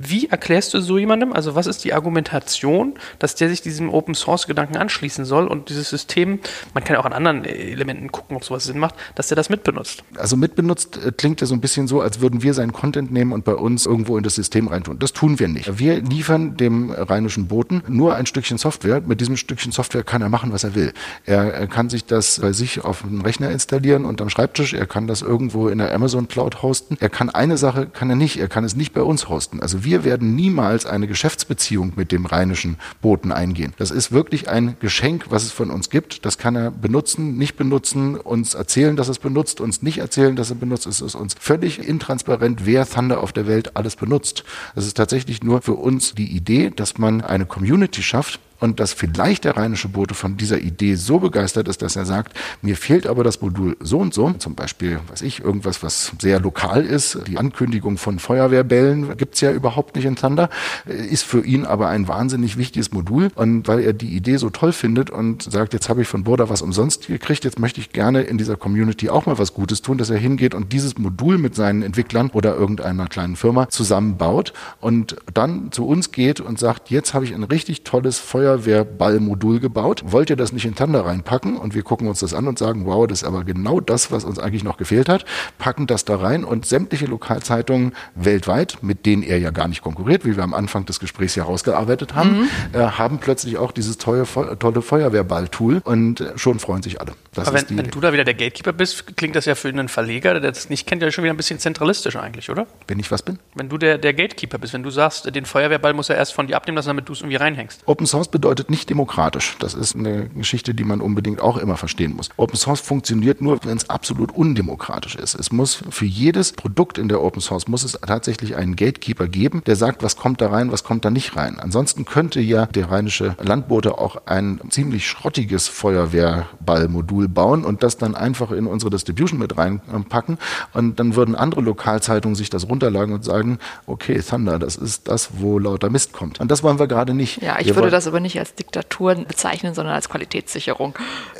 [0.00, 4.14] Wie erklärst du so jemandem, also was ist die Argumentation, dass der sich diesem Open
[4.14, 6.38] Source Gedanken anschließen soll und dieses System,
[6.72, 9.48] man kann ja auch an anderen Elementen gucken, ob sowas Sinn macht, dass der das
[9.48, 10.04] mitbenutzt?
[10.16, 13.32] Also mitbenutzt äh, klingt ja so ein bisschen so, als würden wir seinen Content nehmen
[13.32, 15.00] und bei uns irgendwo in das System reintun.
[15.00, 15.80] Das tun wir nicht.
[15.80, 19.00] Wir liefern dem rheinischen Boten nur ein Stückchen Software.
[19.00, 20.92] Mit diesem Stückchen Software kann er machen, was er will.
[21.24, 24.74] Er kann sich das bei sich auf einen Rechner installieren und am Schreibtisch.
[24.74, 26.96] Er kann das irgendwo in der Amazon Cloud hosten.
[27.00, 28.38] Er kann eine Sache, kann er nicht.
[28.38, 29.60] Er kann es nicht bei uns hosten.
[29.60, 33.74] Also wir werden niemals eine Geschäftsbeziehung mit dem rheinischen Boten eingehen.
[33.78, 36.24] Das ist wirklich ein Geschenk, was es von uns gibt.
[36.24, 40.50] Das kann er benutzen, nicht benutzen, uns erzählen, dass es benutzt, uns nicht erzählen, dass
[40.50, 40.86] er benutzt.
[40.86, 44.44] Es ist uns völlig intransparent, wer Thunder auf der Welt alles benutzt.
[44.74, 48.92] Das ist tatsächlich nur für uns die Idee, dass man eine Community schafft, und dass
[48.92, 53.06] vielleicht der rheinische Bote von dieser Idee so begeistert ist, dass er sagt, mir fehlt
[53.06, 57.18] aber das Modul so und so, zum Beispiel, weiß ich, irgendwas, was sehr lokal ist,
[57.26, 60.48] die Ankündigung von Feuerwehrbällen gibt's ja überhaupt nicht in Thunder,
[60.86, 63.30] ist für ihn aber ein wahnsinnig wichtiges Modul.
[63.34, 66.48] Und weil er die Idee so toll findet und sagt, jetzt habe ich von Burda
[66.48, 69.98] was umsonst gekriegt, jetzt möchte ich gerne in dieser Community auch mal was Gutes tun,
[69.98, 75.16] dass er hingeht und dieses Modul mit seinen Entwicklern oder irgendeiner kleinen Firma zusammenbaut und
[75.32, 80.02] dann zu uns geht und sagt, jetzt habe ich ein richtig tolles Feuer Feuerwehrballmodul gebaut.
[80.06, 81.56] Wollt ihr das nicht in Thunder reinpacken?
[81.56, 84.24] Und wir gucken uns das an und sagen, wow, das ist aber genau das, was
[84.24, 85.24] uns eigentlich noch gefehlt hat.
[85.58, 90.24] Packen das da rein und sämtliche Lokalzeitungen weltweit, mit denen er ja gar nicht konkurriert,
[90.24, 92.48] wie wir am Anfang des Gesprächs ja rausgearbeitet haben, mhm.
[92.72, 94.24] äh, haben plötzlich auch dieses tolle,
[94.58, 97.12] tolle Feuerwehrball-Tool und äh, schon freuen sich alle.
[97.34, 99.88] Das aber wenn, wenn, du da wieder der Gatekeeper bist, klingt das ja für einen
[99.88, 102.66] Verleger, der das nicht kennt, ja schon wieder ein bisschen zentralistisch eigentlich, oder?
[102.86, 103.38] Wenn ich was bin?
[103.54, 106.46] Wenn du der, der Gatekeeper bist, wenn du sagst, den Feuerwehrball muss er erst von
[106.46, 107.82] dir abnehmen lassen, damit du es irgendwie reinhängst.
[107.86, 109.56] Open Source bedeutet nicht demokratisch.
[109.58, 112.28] Das ist eine Geschichte, die man unbedingt auch immer verstehen muss.
[112.36, 115.34] Open Source funktioniert nur, wenn es absolut undemokratisch ist.
[115.34, 119.62] Es muss für jedes Produkt in der Open Source muss es tatsächlich einen Gatekeeper geben,
[119.66, 121.58] der sagt, was kommt da rein, was kommt da nicht rein.
[121.58, 128.14] Ansonsten könnte ja der rheinische Landbote auch ein ziemlich schrottiges Feuerwehrballmodul bauen und das dann
[128.14, 130.38] einfach in unsere Distribution mit reinpacken
[130.74, 135.30] und dann würden andere Lokalzeitungen sich das runterladen und sagen, okay, Thunder, das ist das,
[135.38, 136.38] wo lauter Mist kommt.
[136.38, 137.42] Und das wollen wir gerade nicht.
[137.42, 140.94] Ja, ich wir würde das aber nicht als Diktatur bezeichnen, sondern als Qualitätssicherung.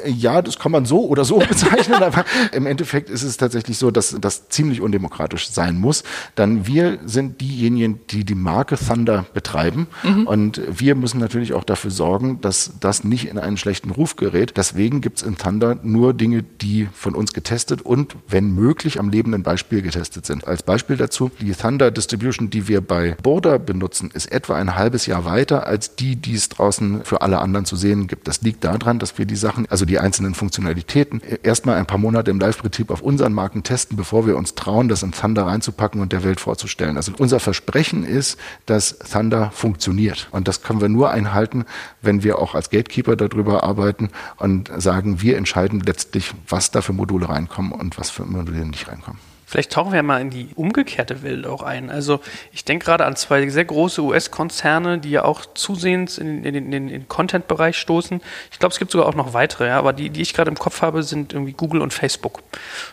[0.06, 3.90] Ja, das kann man so oder so bezeichnen, aber im Endeffekt ist es tatsächlich so,
[3.90, 6.04] dass das ziemlich undemokratisch sein muss.
[6.36, 10.26] Dann wir sind diejenigen, die die Marke Thunder betreiben mhm.
[10.26, 14.56] und wir müssen natürlich auch dafür sorgen, dass das nicht in einen schlechten Ruf gerät.
[14.56, 19.10] Deswegen gibt es in Thunder nur Dinge, die von uns getestet und wenn möglich am
[19.10, 20.46] lebenden Beispiel getestet sind.
[20.46, 25.06] Als Beispiel dazu, die Thunder Distribution, die wir bei Border benutzen, ist etwa ein halbes
[25.06, 28.28] Jahr weiter als die, die es draußen für alle anderen zu sehen gibt.
[28.28, 32.30] Das liegt daran, dass wir die Sachen, also die einzelnen Funktionalitäten, erstmal ein paar Monate
[32.30, 36.12] im Live-Betrieb auf unseren Marken testen, bevor wir uns trauen, das in Thunder reinzupacken und
[36.12, 36.96] der Welt vorzustellen.
[36.96, 40.28] Also unser Versprechen ist, dass Thunder funktioniert.
[40.30, 41.64] Und das können wir nur einhalten,
[42.02, 46.92] wenn wir auch als Gatekeeper darüber arbeiten und sagen, wir entscheiden letztlich, was da für
[46.92, 49.20] Module reinkommen und was für Module nicht reinkommen.
[49.48, 51.88] Vielleicht tauchen wir mal in die umgekehrte Welt auch ein.
[51.88, 52.20] Also
[52.52, 56.70] ich denke gerade an zwei sehr große US-Konzerne, die ja auch zusehends in, in, in,
[56.70, 58.20] in den Content-Bereich stoßen.
[58.52, 60.58] Ich glaube, es gibt sogar auch noch weitere, ja, aber die, die ich gerade im
[60.58, 62.42] Kopf habe, sind irgendwie Google und Facebook.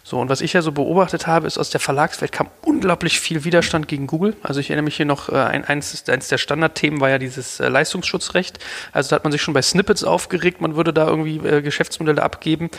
[0.01, 3.43] So, und was ich ja so beobachtet habe, ist aus der Verlagswelt kam unglaublich viel
[3.43, 4.37] Widerstand gegen Google.
[4.41, 7.67] Also ich erinnere mich hier noch, äh, eins, eins der Standardthemen war ja dieses äh,
[7.67, 8.59] Leistungsschutzrecht.
[8.93, 12.23] Also da hat man sich schon bei Snippets aufgeregt, man würde da irgendwie äh, Geschäftsmodelle
[12.23, 12.69] abgeben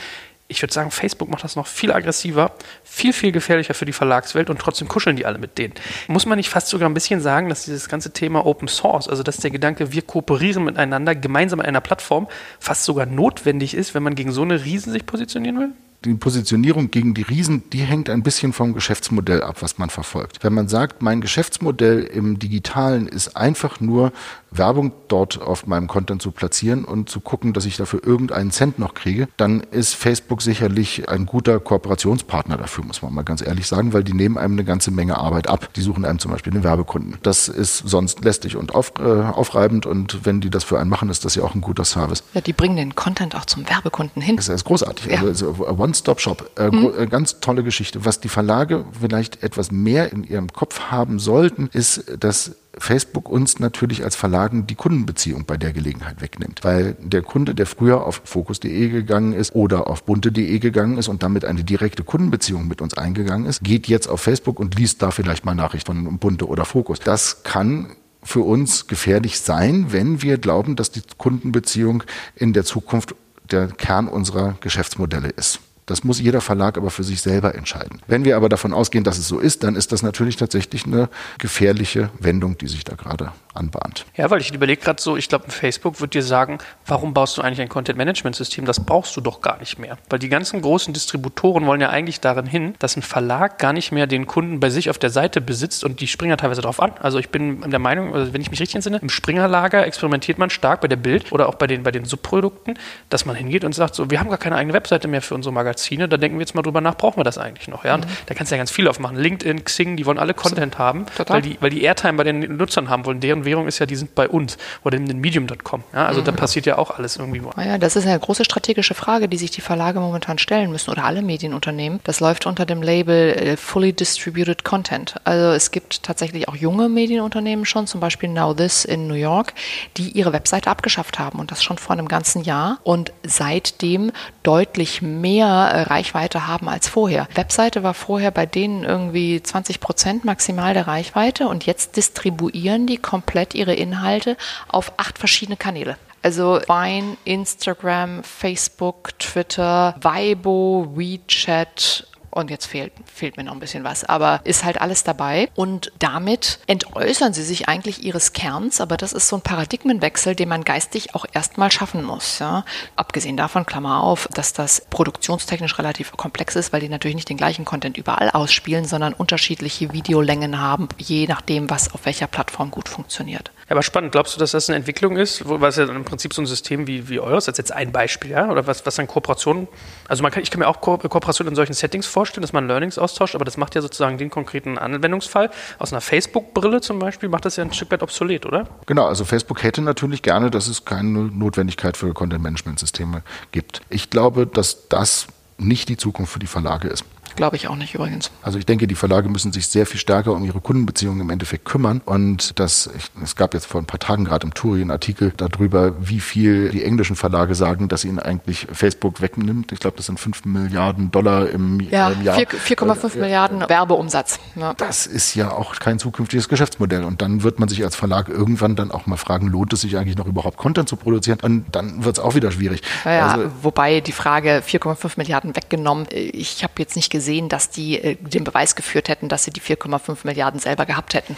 [0.48, 2.52] ich würde sagen, Facebook macht das noch viel aggressiver,
[2.84, 5.74] viel, viel gefährlicher für die Verlagswelt und trotzdem kuscheln die alle mit denen.
[6.06, 9.22] Muss man nicht fast sogar ein bisschen sagen, dass dieses ganze Thema Open Source, also
[9.22, 12.28] dass der Gedanke, wir kooperieren miteinander gemeinsam in einer Plattform,
[12.60, 15.72] fast sogar notwendig ist, wenn man gegen so eine Riesen sich positionieren will?
[16.06, 20.42] Die Positionierung gegen die Riesen, die hängt ein bisschen vom Geschäftsmodell ab, was man verfolgt.
[20.42, 24.12] Wenn man sagt, mein Geschäftsmodell im Digitalen ist einfach nur
[24.50, 28.78] Werbung dort auf meinem Content zu platzieren und zu gucken, dass ich dafür irgendeinen Cent
[28.78, 33.66] noch kriege, dann ist Facebook sicherlich ein guter Kooperationspartner dafür, muss man mal ganz ehrlich
[33.66, 35.68] sagen, weil die nehmen einem eine ganze Menge Arbeit ab.
[35.74, 37.18] Die suchen einem zum Beispiel den Werbekunden.
[37.22, 41.10] Das ist sonst lästig und auf, äh, aufreibend und wenn die das für einen machen,
[41.10, 42.22] ist das ja auch ein guter Service.
[42.34, 44.36] Ja, die bringen den Content auch zum Werbekunden hin.
[44.36, 45.06] Das ist großartig.
[45.06, 45.22] Ja.
[45.22, 45.54] Also,
[45.96, 46.50] One-Stop-Shop.
[46.58, 46.66] Äh.
[47.02, 48.04] Äh, ganz tolle Geschichte.
[48.04, 53.58] Was die Verlage vielleicht etwas mehr in ihrem Kopf haben sollten, ist, dass Facebook uns
[53.58, 56.62] natürlich als Verlagen die Kundenbeziehung bei der Gelegenheit wegnimmt.
[56.62, 61.22] Weil der Kunde, der früher auf Focus.de gegangen ist oder auf bunte.de gegangen ist und
[61.22, 65.10] damit eine direkte Kundenbeziehung mit uns eingegangen ist, geht jetzt auf Facebook und liest da
[65.10, 67.00] vielleicht mal Nachricht von Bunte oder Focus.
[67.00, 72.02] Das kann für uns gefährlich sein, wenn wir glauben, dass die Kundenbeziehung
[72.34, 73.14] in der Zukunft
[73.50, 75.60] der Kern unserer Geschäftsmodelle ist.
[75.86, 78.00] Das muss jeder Verlag aber für sich selber entscheiden.
[78.08, 81.08] Wenn wir aber davon ausgehen, dass es so ist, dann ist das natürlich tatsächlich eine
[81.38, 84.06] gefährliche Wendung, die sich da gerade anbahnt.
[84.16, 87.42] Ja, weil ich überlege gerade so, ich glaube, Facebook wird dir sagen, warum baust du
[87.42, 88.64] eigentlich ein Content-Management-System?
[88.64, 89.98] Das brauchst du doch gar nicht mehr.
[90.08, 93.92] Weil die ganzen großen Distributoren wollen ja eigentlich darin hin, dass ein Verlag gar nicht
[93.92, 96.80] mehr den Kunden bei sich auf der Seite besitzt und die springen ja teilweise darauf
[96.80, 96.92] an.
[97.00, 100.50] Also ich bin der Meinung, also wenn ich mich richtig entsinne, im Springerlager experimentiert man
[100.50, 103.74] stark bei der Bild oder auch bei den, bei den Subprodukten, dass man hingeht und
[103.74, 106.42] sagt so, wir haben gar keine eigene Webseite mehr für unsere Magazine, da denken wir
[106.42, 107.84] jetzt mal drüber nach, brauchen wir das eigentlich noch?
[107.84, 107.94] Ja?
[107.94, 108.12] Und mhm.
[108.26, 109.16] da kannst du ja ganz viel aufmachen.
[109.16, 112.90] LinkedIn, Xing, die wollen alle Content haben, weil die, weil die Airtime bei den Nutzern
[112.90, 113.20] haben wollen.
[113.20, 115.82] Deren Währung ist ja, die sind bei uns oder in den Medium.com.
[115.94, 116.06] Ja?
[116.06, 116.26] Also mhm.
[116.26, 117.40] da passiert ja auch alles irgendwie.
[117.56, 121.04] Ja, das ist eine große strategische Frage, die sich die Verlage momentan stellen müssen oder
[121.04, 122.00] alle Medienunternehmen.
[122.04, 125.14] Das läuft unter dem Label äh, Fully Distributed Content.
[125.24, 129.54] Also es gibt tatsächlich auch junge Medienunternehmen schon, zum Beispiel Now This in New York,
[129.96, 135.02] die ihre Webseite abgeschafft haben und das schon vor einem ganzen Jahr und seitdem deutlich
[135.02, 137.28] mehr äh, Reichweite haben als vorher.
[137.34, 142.96] Webseite war vorher bei denen irgendwie 20 Prozent maximal der Reichweite und jetzt distribuieren die
[142.96, 144.36] komplett ihre Inhalte
[144.68, 145.96] auf acht verschiedene Kanäle.
[146.22, 153.84] Also Vine, Instagram, Facebook, Twitter, Weibo, WeChat, und jetzt fehlt, fehlt mir noch ein bisschen
[153.84, 155.48] was, aber ist halt alles dabei.
[155.54, 160.48] Und damit entäußern sie sich eigentlich ihres Kerns, aber das ist so ein Paradigmenwechsel, den
[160.48, 162.38] man geistig auch erstmal schaffen muss.
[162.38, 162.64] Ja.
[162.94, 167.36] Abgesehen davon, Klammer auf, dass das produktionstechnisch relativ komplex ist, weil die natürlich nicht den
[167.36, 172.88] gleichen Content überall ausspielen, sondern unterschiedliche Videolängen haben, je nachdem, was auf welcher Plattform gut
[172.88, 173.50] funktioniert.
[173.68, 174.12] Ja, aber spannend.
[174.12, 176.86] Glaubst du, dass das eine Entwicklung ist, wo, was ja im Prinzip so ein System
[176.86, 178.48] wie, wie eures, ist jetzt ein Beispiel, ja?
[178.48, 179.66] Oder was, was dann Kooperationen,
[180.06, 182.68] also man kann, ich kann mir auch Ko Kooperationen in solchen Settings vorstellen, dass man
[182.68, 185.50] Learnings austauscht, aber das macht ja sozusagen den konkreten Anwendungsfall.
[185.80, 188.68] Aus einer Facebook-Brille zum Beispiel macht das ja ein Stück weit obsolet, oder?
[188.86, 193.80] Genau, also Facebook hätte natürlich gerne, dass es keine Notwendigkeit für Content-Management-Systeme gibt.
[193.88, 195.26] Ich glaube, dass das
[195.58, 197.04] nicht die Zukunft für die Verlage ist.
[197.36, 198.30] Glaube ich auch nicht übrigens.
[198.42, 201.64] Also ich denke, die Verlage müssen sich sehr viel stärker um ihre Kundenbeziehungen im Endeffekt
[201.64, 202.00] kümmern.
[202.04, 205.32] Und das, ich, es gab jetzt vor ein paar Tagen gerade im Turi einen Artikel
[205.36, 209.72] darüber, wie viel die englischen Verlage sagen, dass ihnen eigentlich Facebook wegnimmt.
[209.72, 212.38] Ich glaube, das sind 5 Milliarden Dollar im, ja, im Jahr.
[212.38, 214.38] 4,5 äh, Milliarden Werbeumsatz.
[214.54, 214.74] Ja.
[214.74, 217.04] Das ist ja auch kein zukünftiges Geschäftsmodell.
[217.04, 219.96] Und dann wird man sich als Verlag irgendwann dann auch mal fragen, lohnt es sich
[219.96, 221.38] eigentlich noch überhaupt Content zu produzieren?
[221.42, 222.82] Und dann wird es auch wieder schwierig.
[223.04, 227.70] Ja, also, wobei die Frage 4,5 Milliarden weggenommen, ich habe jetzt nicht gesehen, gesehen, dass
[227.70, 231.36] die äh, den Beweis geführt hätten, dass sie die 4,5 Milliarden selber gehabt hätten.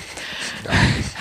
[0.64, 0.70] Ja.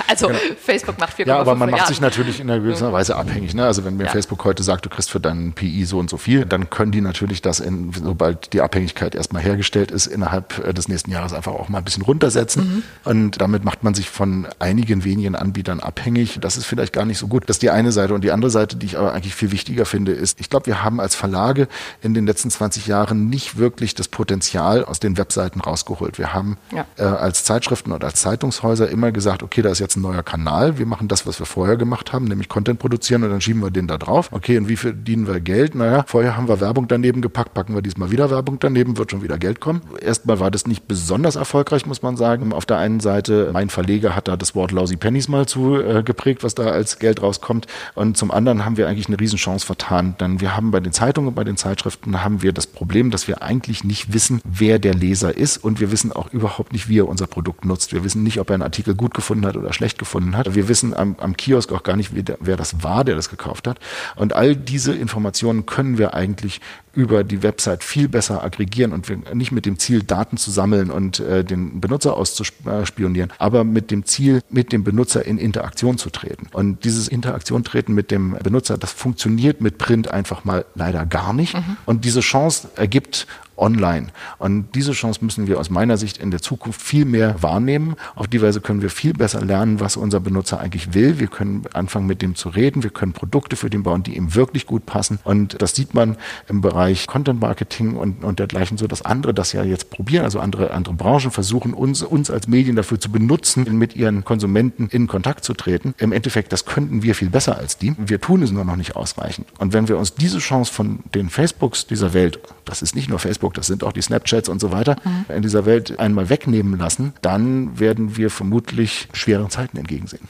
[0.10, 0.39] Also genau.
[0.63, 1.36] Facebook macht 4,5 Milliarden.
[1.36, 1.82] Ja, aber man Milliarden.
[1.82, 3.53] macht sich natürlich in einer gewissen Weise abhängig.
[3.53, 3.65] Ne?
[3.65, 4.10] Also wenn mir ja.
[4.10, 7.01] Facebook heute sagt, du kriegst für deinen PI so und so viel, dann können die
[7.01, 11.51] natürlich das, in, sobald die Abhängigkeit erstmal hergestellt ist, innerhalb äh, des nächsten Jahres einfach
[11.51, 12.63] auch mal ein bisschen runtersetzen.
[12.63, 12.84] Mhm.
[13.03, 16.39] Und damit macht man sich von einigen wenigen Anbietern abhängig.
[16.39, 17.43] Das ist vielleicht gar nicht so gut.
[17.47, 18.13] Das ist die eine Seite.
[18.13, 20.84] Und die andere Seite, die ich aber eigentlich viel wichtiger finde, ist, ich glaube, wir
[20.84, 21.67] haben als Verlage
[22.01, 26.17] in den letzten 20 Jahren nicht wirklich das Potenzial, Potenzial aus den Webseiten rausgeholt.
[26.17, 26.86] Wir haben ja.
[26.98, 30.78] äh, als Zeitschriften und als Zeitungshäuser immer gesagt, okay, da ist jetzt ein neuer Kanal.
[30.78, 33.72] Wir machen das, was wir vorher gemacht haben, nämlich Content produzieren und dann schieben wir
[33.72, 34.30] den da drauf.
[34.32, 35.76] Okay, und wie verdienen wir Geld?
[35.76, 39.22] Naja, vorher haben wir Werbung daneben gepackt, packen wir diesmal wieder Werbung daneben, wird schon
[39.22, 39.82] wieder Geld kommen.
[40.02, 42.52] Erstmal war das nicht besonders erfolgreich, muss man sagen.
[42.54, 46.04] Auf der einen Seite, mein Verleger hat da das Wort Lousy Pennies mal zu äh,
[46.04, 47.67] geprägt, was da als Geld rauskommt.
[47.93, 51.30] Und zum anderen haben wir eigentlich eine Riesenchance vertan, denn wir haben bei den Zeitungen
[51.30, 54.93] und bei den Zeitschriften haben wir das Problem, dass wir eigentlich nicht wissen, wer der
[54.93, 57.93] Leser ist und wir wissen auch überhaupt nicht, wie er unser Produkt nutzt.
[57.93, 60.56] Wir wissen nicht, ob er einen Artikel gut gefunden hat oder schlecht gefunden hat.
[60.56, 63.80] Wir wissen am, am Kiosk auch gar nicht, wer das war, der das gekauft hat.
[64.15, 66.62] Und all diese Informationen können wir eigentlich
[66.97, 71.19] über die Website viel besser aggregieren und nicht mit dem Ziel, Daten zu sammeln und
[71.19, 76.47] äh, den Benutzer auszuspionieren, aber mit dem Ziel, mit dem Benutzer in Interaktion zu treten.
[76.53, 81.33] Und dieses Interaktion treten mit dem Benutzer, das funktioniert mit Print einfach mal leider gar
[81.33, 81.53] nicht.
[81.53, 81.77] Mhm.
[81.86, 84.07] Und diese Chance ergibt online.
[84.38, 87.95] Und diese Chance müssen wir aus meiner Sicht in der Zukunft viel mehr wahrnehmen.
[88.15, 91.19] Auf die Weise können wir viel besser lernen, was unser Benutzer eigentlich will.
[91.19, 92.83] Wir können anfangen, mit dem zu reden.
[92.83, 95.19] Wir können Produkte für den bauen, die ihm wirklich gut passen.
[95.23, 99.54] Und das sieht man im Bereich Content Marketing und, und dergleichen so, dass andere das
[99.54, 100.26] ja jetzt probieren.
[100.26, 104.88] Also andere, andere Branchen versuchen, uns, uns als Medien dafür zu benutzen, mit ihren Konsumenten
[104.88, 105.93] in Kontakt zu treten.
[105.97, 107.95] Im Endeffekt, das könnten wir viel besser als die.
[107.97, 109.47] Wir tun es nur noch nicht ausreichend.
[109.58, 113.19] Und wenn wir uns diese Chance von den Facebooks dieser Welt, das ist nicht nur
[113.19, 115.36] Facebook, Facebook, das sind auch die Snapchats und so weiter, mhm.
[115.36, 120.28] in dieser Welt einmal wegnehmen lassen, dann werden wir vermutlich schweren Zeiten entgegensehen.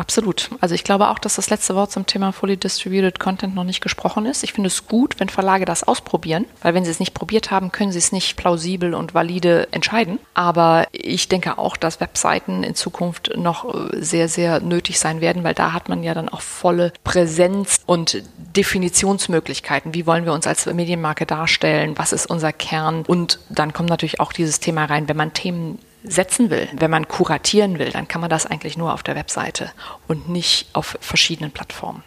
[0.00, 0.48] Absolut.
[0.62, 3.82] Also ich glaube auch, dass das letzte Wort zum Thema Fully Distributed Content noch nicht
[3.82, 4.42] gesprochen ist.
[4.42, 7.70] Ich finde es gut, wenn Verlage das ausprobieren, weil wenn sie es nicht probiert haben,
[7.70, 10.18] können sie es nicht plausibel und valide entscheiden.
[10.32, 15.44] Aber ich denke auch, dass Webseiten in Zukunft noch äh, sehr, sehr nötig sein werden,
[15.44, 18.22] weil da hat man ja dann auch volle Präsenz und
[18.56, 19.92] Definitionsmöglichkeiten.
[19.92, 21.92] Wie wollen wir uns als Medienmarke darstellen?
[21.98, 23.04] Was ist unser Kern?
[23.06, 27.08] Und dann kommt natürlich auch dieses Thema rein, wenn man Themen setzen will, wenn man
[27.08, 29.70] kuratieren will, dann kann man das eigentlich nur auf der Webseite
[30.08, 32.02] und nicht auf verschiedenen Plattformen.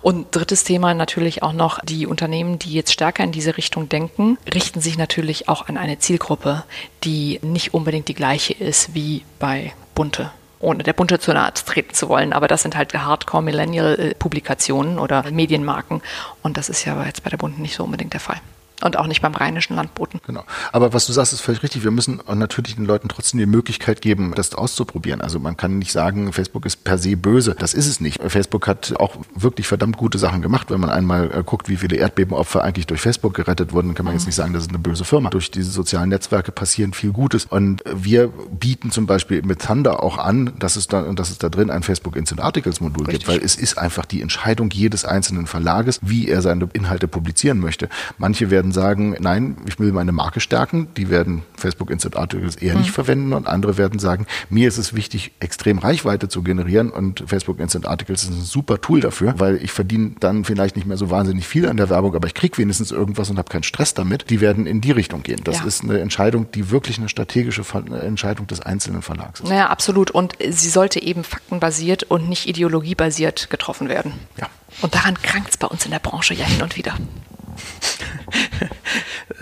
[0.00, 4.36] Und drittes Thema natürlich auch noch, die Unternehmen, die jetzt stärker in diese Richtung denken,
[4.52, 6.64] richten sich natürlich auch an eine Zielgruppe,
[7.04, 11.92] die nicht unbedingt die gleiche ist wie bei Bunte ohne der Bunte zu nahe treten
[11.92, 12.32] zu wollen.
[12.32, 16.00] Aber das sind halt Hardcore-Millennial-Publikationen oder Medienmarken.
[16.42, 18.40] Und das ist ja jetzt bei der Bunten nicht so unbedingt der Fall
[18.82, 20.20] und auch nicht beim rheinischen Landboten.
[20.26, 20.44] Genau.
[20.72, 21.84] Aber was du sagst, ist völlig richtig.
[21.84, 25.20] Wir müssen natürlich den Leuten trotzdem die Möglichkeit geben, das auszuprobieren.
[25.20, 27.54] Also man kann nicht sagen, Facebook ist per se böse.
[27.58, 28.20] Das ist es nicht.
[28.22, 30.70] Facebook hat auch wirklich verdammt gute Sachen gemacht.
[30.70, 34.14] Wenn man einmal äh, guckt, wie viele Erdbebenopfer eigentlich durch Facebook gerettet wurden, kann man
[34.14, 34.28] jetzt mhm.
[34.28, 35.30] nicht sagen, das ist eine böse Firma.
[35.30, 37.46] Durch diese sozialen Netzwerke passieren viel Gutes.
[37.46, 41.48] Und wir bieten zum Beispiel mit Thunder auch an, dass es da, dass es da
[41.48, 43.26] drin ein Facebook Instant Articles Modul Richtig.
[43.26, 47.58] gibt, weil es ist einfach die Entscheidung jedes einzelnen Verlages, wie er seine Inhalte publizieren
[47.58, 47.88] möchte.
[48.18, 50.88] Manche werden sagen, nein, ich will meine Marke stärken.
[50.96, 52.80] Die werden Facebook Instant Articles eher mhm.
[52.80, 57.24] nicht verwenden und andere werden sagen, mir ist es wichtig, extrem Reichweite zu generieren und
[57.26, 60.96] Facebook Instant Articles ist ein super Tool dafür, weil ich verdiene dann vielleicht nicht mehr
[60.96, 63.94] so wahnsinnig viel an der Werbung, aber ich kriege wenigstens irgendwas und habe keinen Stress
[63.94, 64.30] damit.
[64.30, 65.40] Die werden in die Richtung gehen.
[65.44, 65.64] Das ja.
[65.64, 67.62] ist eine Entscheidung, die wirklich eine strategische
[68.02, 69.48] Entscheidung des einzelnen Verlags ist.
[69.48, 70.10] Naja, absolut.
[70.10, 74.12] Und sie sollte eben faktenbasiert und nicht ideologiebasiert getroffen werden.
[74.38, 74.48] Ja.
[74.80, 76.94] Und daran krankt es bei uns in der Branche ja hin und wieder.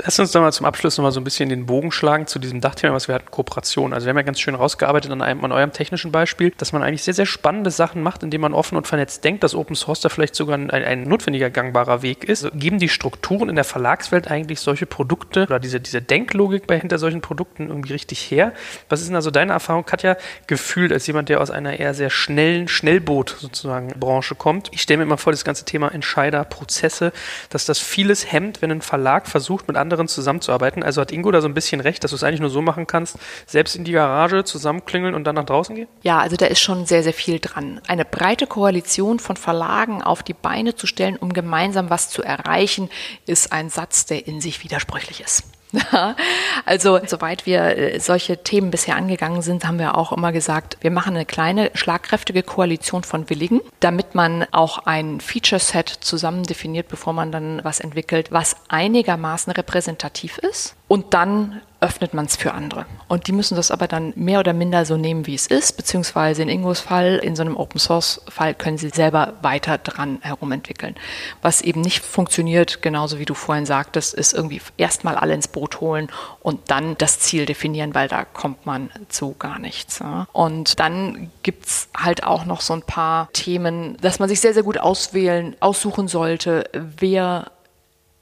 [0.05, 2.39] Lass uns doch mal zum Abschluss noch mal so ein bisschen den Bogen schlagen zu
[2.39, 3.93] diesem Dachthema, was wir hatten, Kooperation.
[3.93, 6.83] Also wir haben ja ganz schön rausgearbeitet an, einem, an eurem technischen Beispiel, dass man
[6.83, 10.01] eigentlich sehr, sehr spannende Sachen macht, indem man offen und vernetzt denkt, dass Open Source
[10.01, 12.45] da vielleicht sogar ein, ein notwendiger, gangbarer Weg ist.
[12.45, 16.79] Also geben die Strukturen in der Verlagswelt eigentlich solche Produkte oder diese, diese Denklogik bei
[16.79, 18.53] hinter solchen Produkten irgendwie richtig her?
[18.89, 22.11] Was ist denn also deine Erfahrung, Katja, gefühlt als jemand, der aus einer eher sehr
[22.11, 24.69] schnellen Schnellboot sozusagen Branche kommt?
[24.73, 27.13] Ich stelle mir immer vor, das ganze Thema Entscheider, Prozesse,
[27.51, 30.83] dass das vieles hemmt, wenn ein Verlag versucht, mit anderen zusammenzuarbeiten.
[30.83, 32.87] Also hat Ingo da so ein bisschen recht, dass du es eigentlich nur so machen
[32.87, 35.87] kannst, selbst in die Garage zusammenklingeln und dann nach draußen gehen?
[36.01, 37.79] Ja, also da ist schon sehr, sehr viel dran.
[37.87, 42.89] Eine breite Koalition von Verlagen auf die Beine zu stellen, um gemeinsam was zu erreichen,
[43.27, 45.45] ist ein Satz, der in sich widersprüchlich ist.
[46.65, 50.91] also soweit wir äh, solche Themen bisher angegangen sind, haben wir auch immer gesagt, wir
[50.91, 57.13] machen eine kleine, schlagkräftige Koalition von Willigen, damit man auch ein Feature-Set zusammen definiert, bevor
[57.13, 60.77] man dann was entwickelt, was einigermaßen repräsentativ ist.
[60.91, 62.85] Und dann öffnet man es für andere.
[63.07, 66.43] Und die müssen das aber dann mehr oder minder so nehmen, wie es ist, beziehungsweise
[66.43, 70.97] in Ingos Fall, in so einem Open Source Fall können sie selber weiter dran herumentwickeln.
[71.43, 75.81] Was eben nicht funktioniert, genauso wie du vorhin sagtest, ist irgendwie erstmal alle ins Boot
[75.81, 76.09] holen
[76.41, 80.01] und dann das Ziel definieren, weil da kommt man zu gar nichts.
[80.33, 84.65] Und dann gibt's halt auch noch so ein paar Themen, dass man sich sehr, sehr
[84.65, 87.53] gut auswählen, aussuchen sollte, wer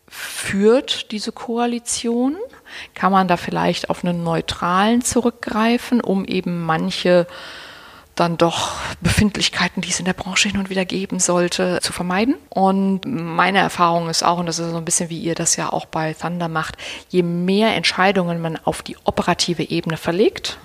[0.09, 2.37] führt diese Koalition
[2.95, 7.27] kann man da vielleicht auf einen neutralen zurückgreifen, um eben manche
[8.19, 12.35] dann doch Befindlichkeiten, die es in der Branche hin und wieder geben sollte, zu vermeiden.
[12.49, 15.73] Und meine Erfahrung ist auch, und das ist so ein bisschen wie ihr das ja
[15.73, 16.77] auch bei Thunder macht,
[17.09, 20.59] je mehr Entscheidungen man auf die operative Ebene verlegt,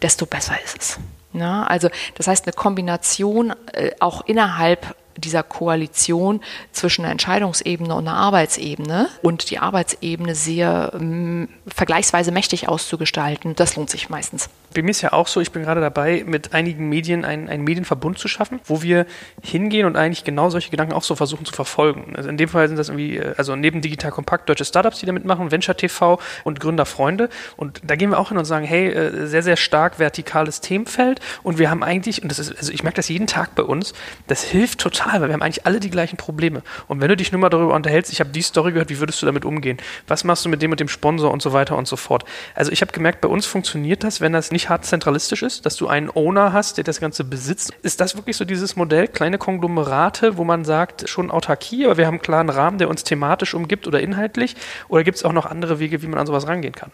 [0.00, 0.98] desto besser ist es.
[1.34, 6.40] Ja, also das heißt eine Kombination äh, auch innerhalb dieser Koalition
[6.72, 13.76] zwischen einer Entscheidungsebene und einer Arbeitsebene und die Arbeitsebene sehr ähm, vergleichsweise mächtig auszugestalten, das
[13.76, 14.48] lohnt sich meistens.
[14.74, 17.64] Bei mir ist ja auch so, ich bin gerade dabei, mit einigen Medien einen, einen
[17.64, 19.06] Medienverbund zu schaffen, wo wir
[19.42, 22.14] hingehen und eigentlich genau solche Gedanken auch so versuchen zu verfolgen.
[22.16, 25.06] Also in dem Fall sind das irgendwie, äh, also neben Digital Kompakt deutsche Startups, die
[25.06, 27.28] da mitmachen, Venture TV und Gründerfreunde.
[27.56, 31.20] Und da gehen wir auch hin und sagen, hey, äh, sehr, sehr stark vertikales Themenfeld
[31.42, 33.94] und wir haben eigentlich, und das ist, also ich merke das jeden Tag bei uns,
[34.26, 36.62] das hilft total, weil wir haben eigentlich alle die gleichen Probleme.
[36.88, 39.22] Und wenn du dich nur mal darüber unterhältst, ich habe die Story gehört, wie würdest
[39.22, 39.78] du damit umgehen?
[40.08, 42.24] Was machst du mit dem und dem Sponsor und so weiter und so fort?
[42.54, 45.66] Also ich habe gemerkt, bei uns funktioniert das, wenn das nicht nicht hart zentralistisch ist,
[45.66, 47.74] dass du einen Owner hast, der das Ganze besitzt.
[47.82, 52.06] Ist das wirklich so dieses Modell, kleine Konglomerate, wo man sagt, schon Autarkie, aber wir
[52.06, 54.56] haben einen klaren Rahmen, der uns thematisch umgibt oder inhaltlich?
[54.88, 56.90] Oder gibt es auch noch andere Wege, wie man an sowas rangehen kann?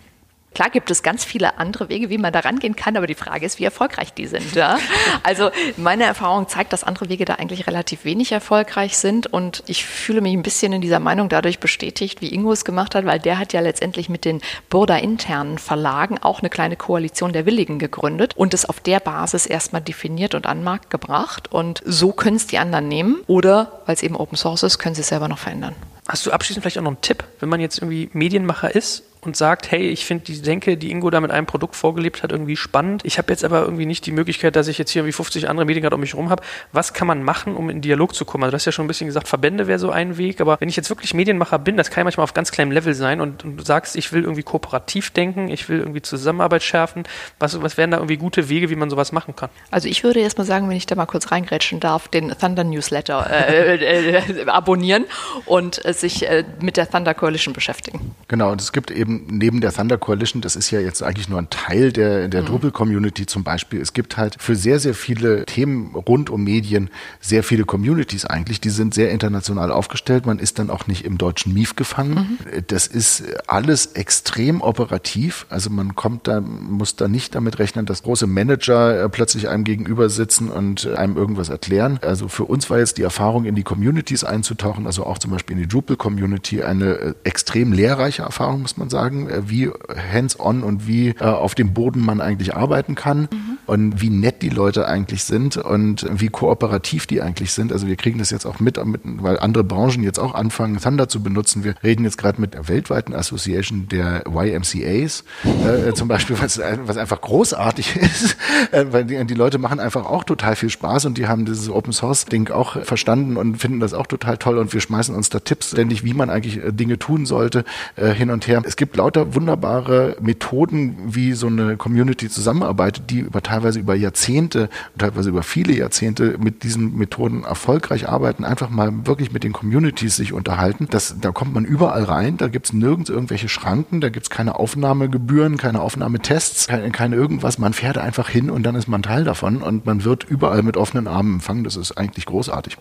[0.55, 3.47] Klar gibt es ganz viele andere Wege, wie man da rangehen kann, aber die Frage
[3.47, 4.55] ist, wie erfolgreich die sind.
[4.55, 4.79] Ja?
[5.23, 9.85] Also meine Erfahrung zeigt, dass andere Wege da eigentlich relativ wenig erfolgreich sind und ich
[9.85, 13.19] fühle mich ein bisschen in dieser Meinung dadurch bestätigt, wie Ingo es gemacht hat, weil
[13.19, 18.37] der hat ja letztendlich mit den Burda-internen Verlagen auch eine kleine Koalition der Willigen gegründet
[18.37, 22.37] und es auf der Basis erstmal definiert und an den Markt gebracht und so können
[22.37, 25.29] es die anderen nehmen oder, weil es eben Open Source ist, können sie es selber
[25.29, 25.75] noch verändern.
[26.09, 29.37] Hast du abschließend vielleicht auch noch einen Tipp, wenn man jetzt irgendwie Medienmacher ist und
[29.37, 32.57] sagt, hey, ich finde die Denke, die Ingo da mit einem Produkt vorgelebt hat, irgendwie
[32.57, 33.05] spannend.
[33.05, 35.67] Ich habe jetzt aber irgendwie nicht die Möglichkeit, dass ich jetzt hier irgendwie 50 andere
[35.67, 36.43] Medien gerade um mich herum habe.
[36.73, 38.45] Was kann man machen, um in Dialog zu kommen?
[38.45, 40.69] Also du hast ja schon ein bisschen gesagt, Verbände wäre so ein Weg, aber wenn
[40.69, 43.45] ich jetzt wirklich Medienmacher bin, das kann ja manchmal auf ganz kleinem Level sein und,
[43.45, 47.05] und du sagst, ich will irgendwie kooperativ denken, ich will irgendwie Zusammenarbeit schärfen.
[47.39, 49.51] Was, was wären da irgendwie gute Wege, wie man sowas machen kann?
[49.71, 52.65] Also ich würde erst mal sagen, wenn ich da mal kurz reingrätschen darf, den Thunder
[52.65, 55.05] Newsletter äh, äh, äh, abonnieren
[55.45, 58.15] und äh, sich äh, mit der Thunder Coalition beschäftigen.
[58.29, 61.39] Genau, und es gibt eben neben der Thunder Coalition, das ist ja jetzt eigentlich nur
[61.39, 62.47] ein Teil der, der mhm.
[62.47, 63.81] Drupal-Community zum Beispiel.
[63.81, 66.91] Es gibt halt für sehr, sehr viele Themen rund um Medien
[67.21, 68.61] sehr viele Communities eigentlich.
[68.61, 70.27] Die sind sehr international aufgestellt.
[70.27, 72.39] Man ist dann auch nicht im deutschen MIF gefangen.
[72.55, 72.65] Mhm.
[72.69, 75.47] Das ist alles extrem operativ.
[75.51, 79.65] Also man kommt da, muss da nicht damit rechnen, dass große Manager äh, plötzlich einem
[79.65, 81.99] gegenüber sitzen und einem irgendwas erklären.
[82.03, 85.57] Also für uns war jetzt die Erfahrung, in die Communities einzutauchen, also auch zum Beispiel
[85.57, 89.71] in die Drupal-Community, eine äh, extrem lehrreiche Erfahrung, muss man sagen, äh, wie
[90.13, 93.50] hands-on und wie äh, auf dem Boden man eigentlich arbeiten kann mhm.
[93.71, 97.73] Und wie nett die Leute eigentlich sind und wie kooperativ die eigentlich sind.
[97.73, 101.23] Also wir kriegen das jetzt auch mit, weil andere Branchen jetzt auch anfangen, Thunder zu
[101.23, 101.63] benutzen.
[101.63, 106.97] Wir reden jetzt gerade mit der weltweiten Association der YMCAs äh, zum Beispiel, was, was
[106.97, 108.37] einfach großartig ist,
[108.73, 111.71] äh, weil die, die Leute machen einfach auch total viel Spaß und die haben dieses
[111.71, 115.31] Open Source Ding auch verstanden und finden das auch total toll und wir schmeißen uns
[115.31, 117.65] da Tipps ständig, wie man eigentlich äh, Dinge tun sollte,
[117.95, 118.63] äh, hin und her.
[118.65, 124.69] Es gibt lauter wunderbare Methoden, wie so eine Community zusammenarbeitet, die über teilweise über Jahrzehnte,
[124.99, 130.17] teilweise über viele Jahrzehnte mit diesen Methoden erfolgreich arbeiten, einfach mal wirklich mit den Communities
[130.17, 130.87] sich unterhalten.
[130.91, 134.31] Das, da kommt man überall rein, da gibt es nirgends irgendwelche Schranken, da gibt es
[134.31, 137.59] keine Aufnahmegebühren, keine Aufnahmetests, keine, keine irgendwas.
[137.59, 140.77] Man fährt einfach hin und dann ist man Teil davon und man wird überall mit
[140.77, 141.65] offenen Armen empfangen.
[141.65, 142.77] Das ist eigentlich großartig.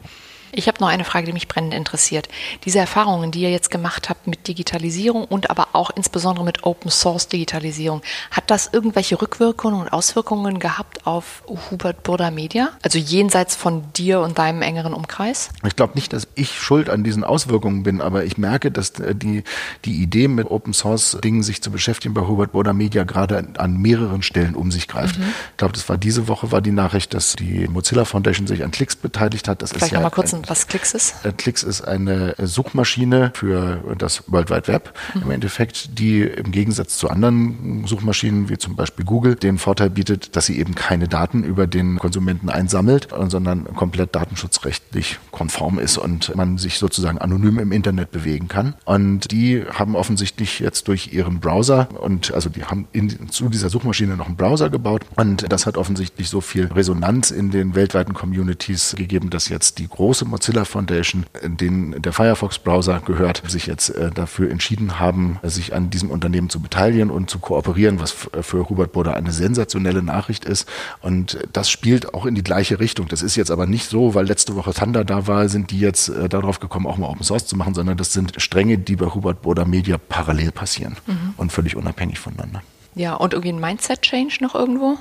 [0.51, 2.29] Ich habe noch eine Frage, die mich brennend interessiert.
[2.65, 6.91] Diese Erfahrungen, die ihr jetzt gemacht habt mit Digitalisierung und aber auch insbesondere mit Open
[6.91, 12.69] Source Digitalisierung, hat das irgendwelche Rückwirkungen und Auswirkungen gehabt auf Hubert Burda Media?
[12.81, 15.49] Also jenseits von dir und deinem engeren Umkreis?
[15.65, 19.15] Ich glaube nicht, dass ich schuld an diesen Auswirkungen bin, aber ich merke, dass äh,
[19.15, 19.43] die,
[19.85, 23.77] die Idee mit Open Source Dingen sich zu beschäftigen bei Hubert Burda Media gerade an
[23.77, 25.17] mehreren Stellen um sich greift.
[25.17, 25.25] Mhm.
[25.51, 28.71] Ich glaube, das war diese Woche war die Nachricht, dass die Mozilla Foundation sich an
[28.71, 29.61] Klicks beteiligt hat.
[29.61, 30.01] Das Vielleicht ist ja,
[30.39, 31.15] ein was Klicks ist?
[31.23, 35.21] Äh, Klicks ist eine Suchmaschine für das World Wide Web mhm.
[35.23, 40.35] im Endeffekt, die im Gegensatz zu anderen Suchmaschinen wie zum Beispiel Google den Vorteil bietet,
[40.35, 46.35] dass sie eben keine Daten über den Konsumenten einsammelt, sondern komplett datenschutzrechtlich konform ist und
[46.35, 48.75] man sich sozusagen anonym im Internet bewegen kann.
[48.85, 53.69] Und die haben offensichtlich jetzt durch ihren Browser und also die haben in, zu dieser
[53.69, 58.13] Suchmaschine noch einen Browser gebaut und das hat offensichtlich so viel Resonanz in den weltweiten
[58.13, 64.11] Communities gegeben, dass jetzt die große Mozilla Foundation, den der Firefox-Browser gehört, sich jetzt äh,
[64.11, 68.91] dafür entschieden haben, sich an diesem Unternehmen zu beteiligen und zu kooperieren, was für Hubert
[68.91, 70.67] Boder eine sensationelle Nachricht ist.
[71.01, 73.07] Und das spielt auch in die gleiche Richtung.
[73.07, 76.09] Das ist jetzt aber nicht so, weil letzte Woche Thunder da war, sind die jetzt
[76.09, 79.07] äh, darauf gekommen, auch mal Open Source zu machen, sondern das sind Stränge, die bei
[79.07, 81.33] Hubert Boder Media parallel passieren mhm.
[81.37, 82.61] und völlig unabhängig voneinander.
[82.95, 84.97] Ja, und irgendwie ein Mindset-Change noch irgendwo?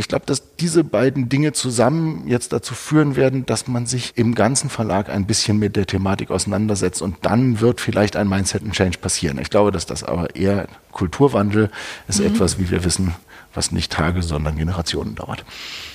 [0.00, 4.36] Ich glaube, dass diese beiden Dinge zusammen jetzt dazu führen werden, dass man sich im
[4.36, 8.74] ganzen Verlag ein bisschen mit der Thematik auseinandersetzt und dann wird vielleicht ein Mindset and
[8.74, 9.38] Change passieren.
[9.40, 11.70] Ich glaube, dass das aber eher Kulturwandel
[12.06, 12.26] ist, mhm.
[12.26, 13.12] etwas, wie wir wissen,
[13.54, 15.44] was nicht Tage, sondern Generationen dauert.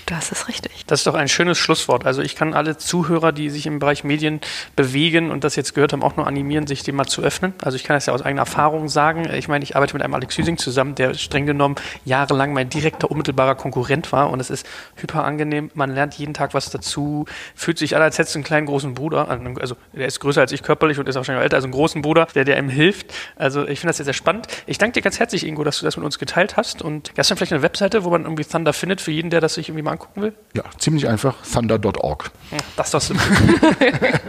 [0.06, 0.86] Das ist richtig.
[0.88, 2.06] Das ist doch ein schönes Schlusswort.
[2.06, 4.42] Also ich kann alle Zuhörer, die sich im Bereich Medien
[4.76, 7.54] bewegen und das jetzt gehört haben, auch nur animieren, sich dem mal zu öffnen.
[7.62, 9.30] Also ich kann das ja aus eigener Erfahrung sagen.
[9.34, 13.10] Ich meine, ich arbeite mit einem Alex Hüsing zusammen, der streng genommen jahrelang mein direkter,
[13.10, 15.72] unmittelbarer Konkurrent war und es ist hyper angenehm.
[15.74, 17.26] Man lernt jeden Tag was dazu,
[17.56, 19.30] fühlt sich alle, als hättest du einen kleinen großen Bruder.
[19.30, 22.28] Also der ist größer als ich körperlich und ist wahrscheinlich älter als einen großen Bruder,
[22.36, 23.14] der dir einem hilft.
[23.38, 24.48] Also ich finde das sehr, sehr spannend.
[24.66, 27.32] Ich danke dir ganz herzlich, Ingo, dass du das mit uns geteilt hast und hast
[27.32, 29.84] du vielleicht eine Webseite, wo man irgendwie Thunder findet für jeden, der das sich irgendwie
[29.84, 30.34] mal angucken will?
[30.54, 31.36] Ja, ziemlich einfach.
[31.52, 32.32] Thunder.org.
[32.76, 33.22] Das ist doch super.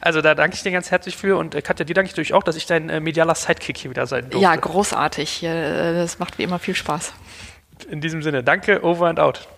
[0.00, 2.34] also da danke ich dir ganz herzlich für und äh, Katja, dir danke ich natürlich
[2.34, 4.38] auch, dass ich dein äh, medialer Sidekick hier wieder sein durfte.
[4.38, 5.42] Ja, großartig.
[5.44, 7.12] Äh, das macht wie immer viel Spaß.
[7.88, 9.48] In diesem Sinne, danke, over and out.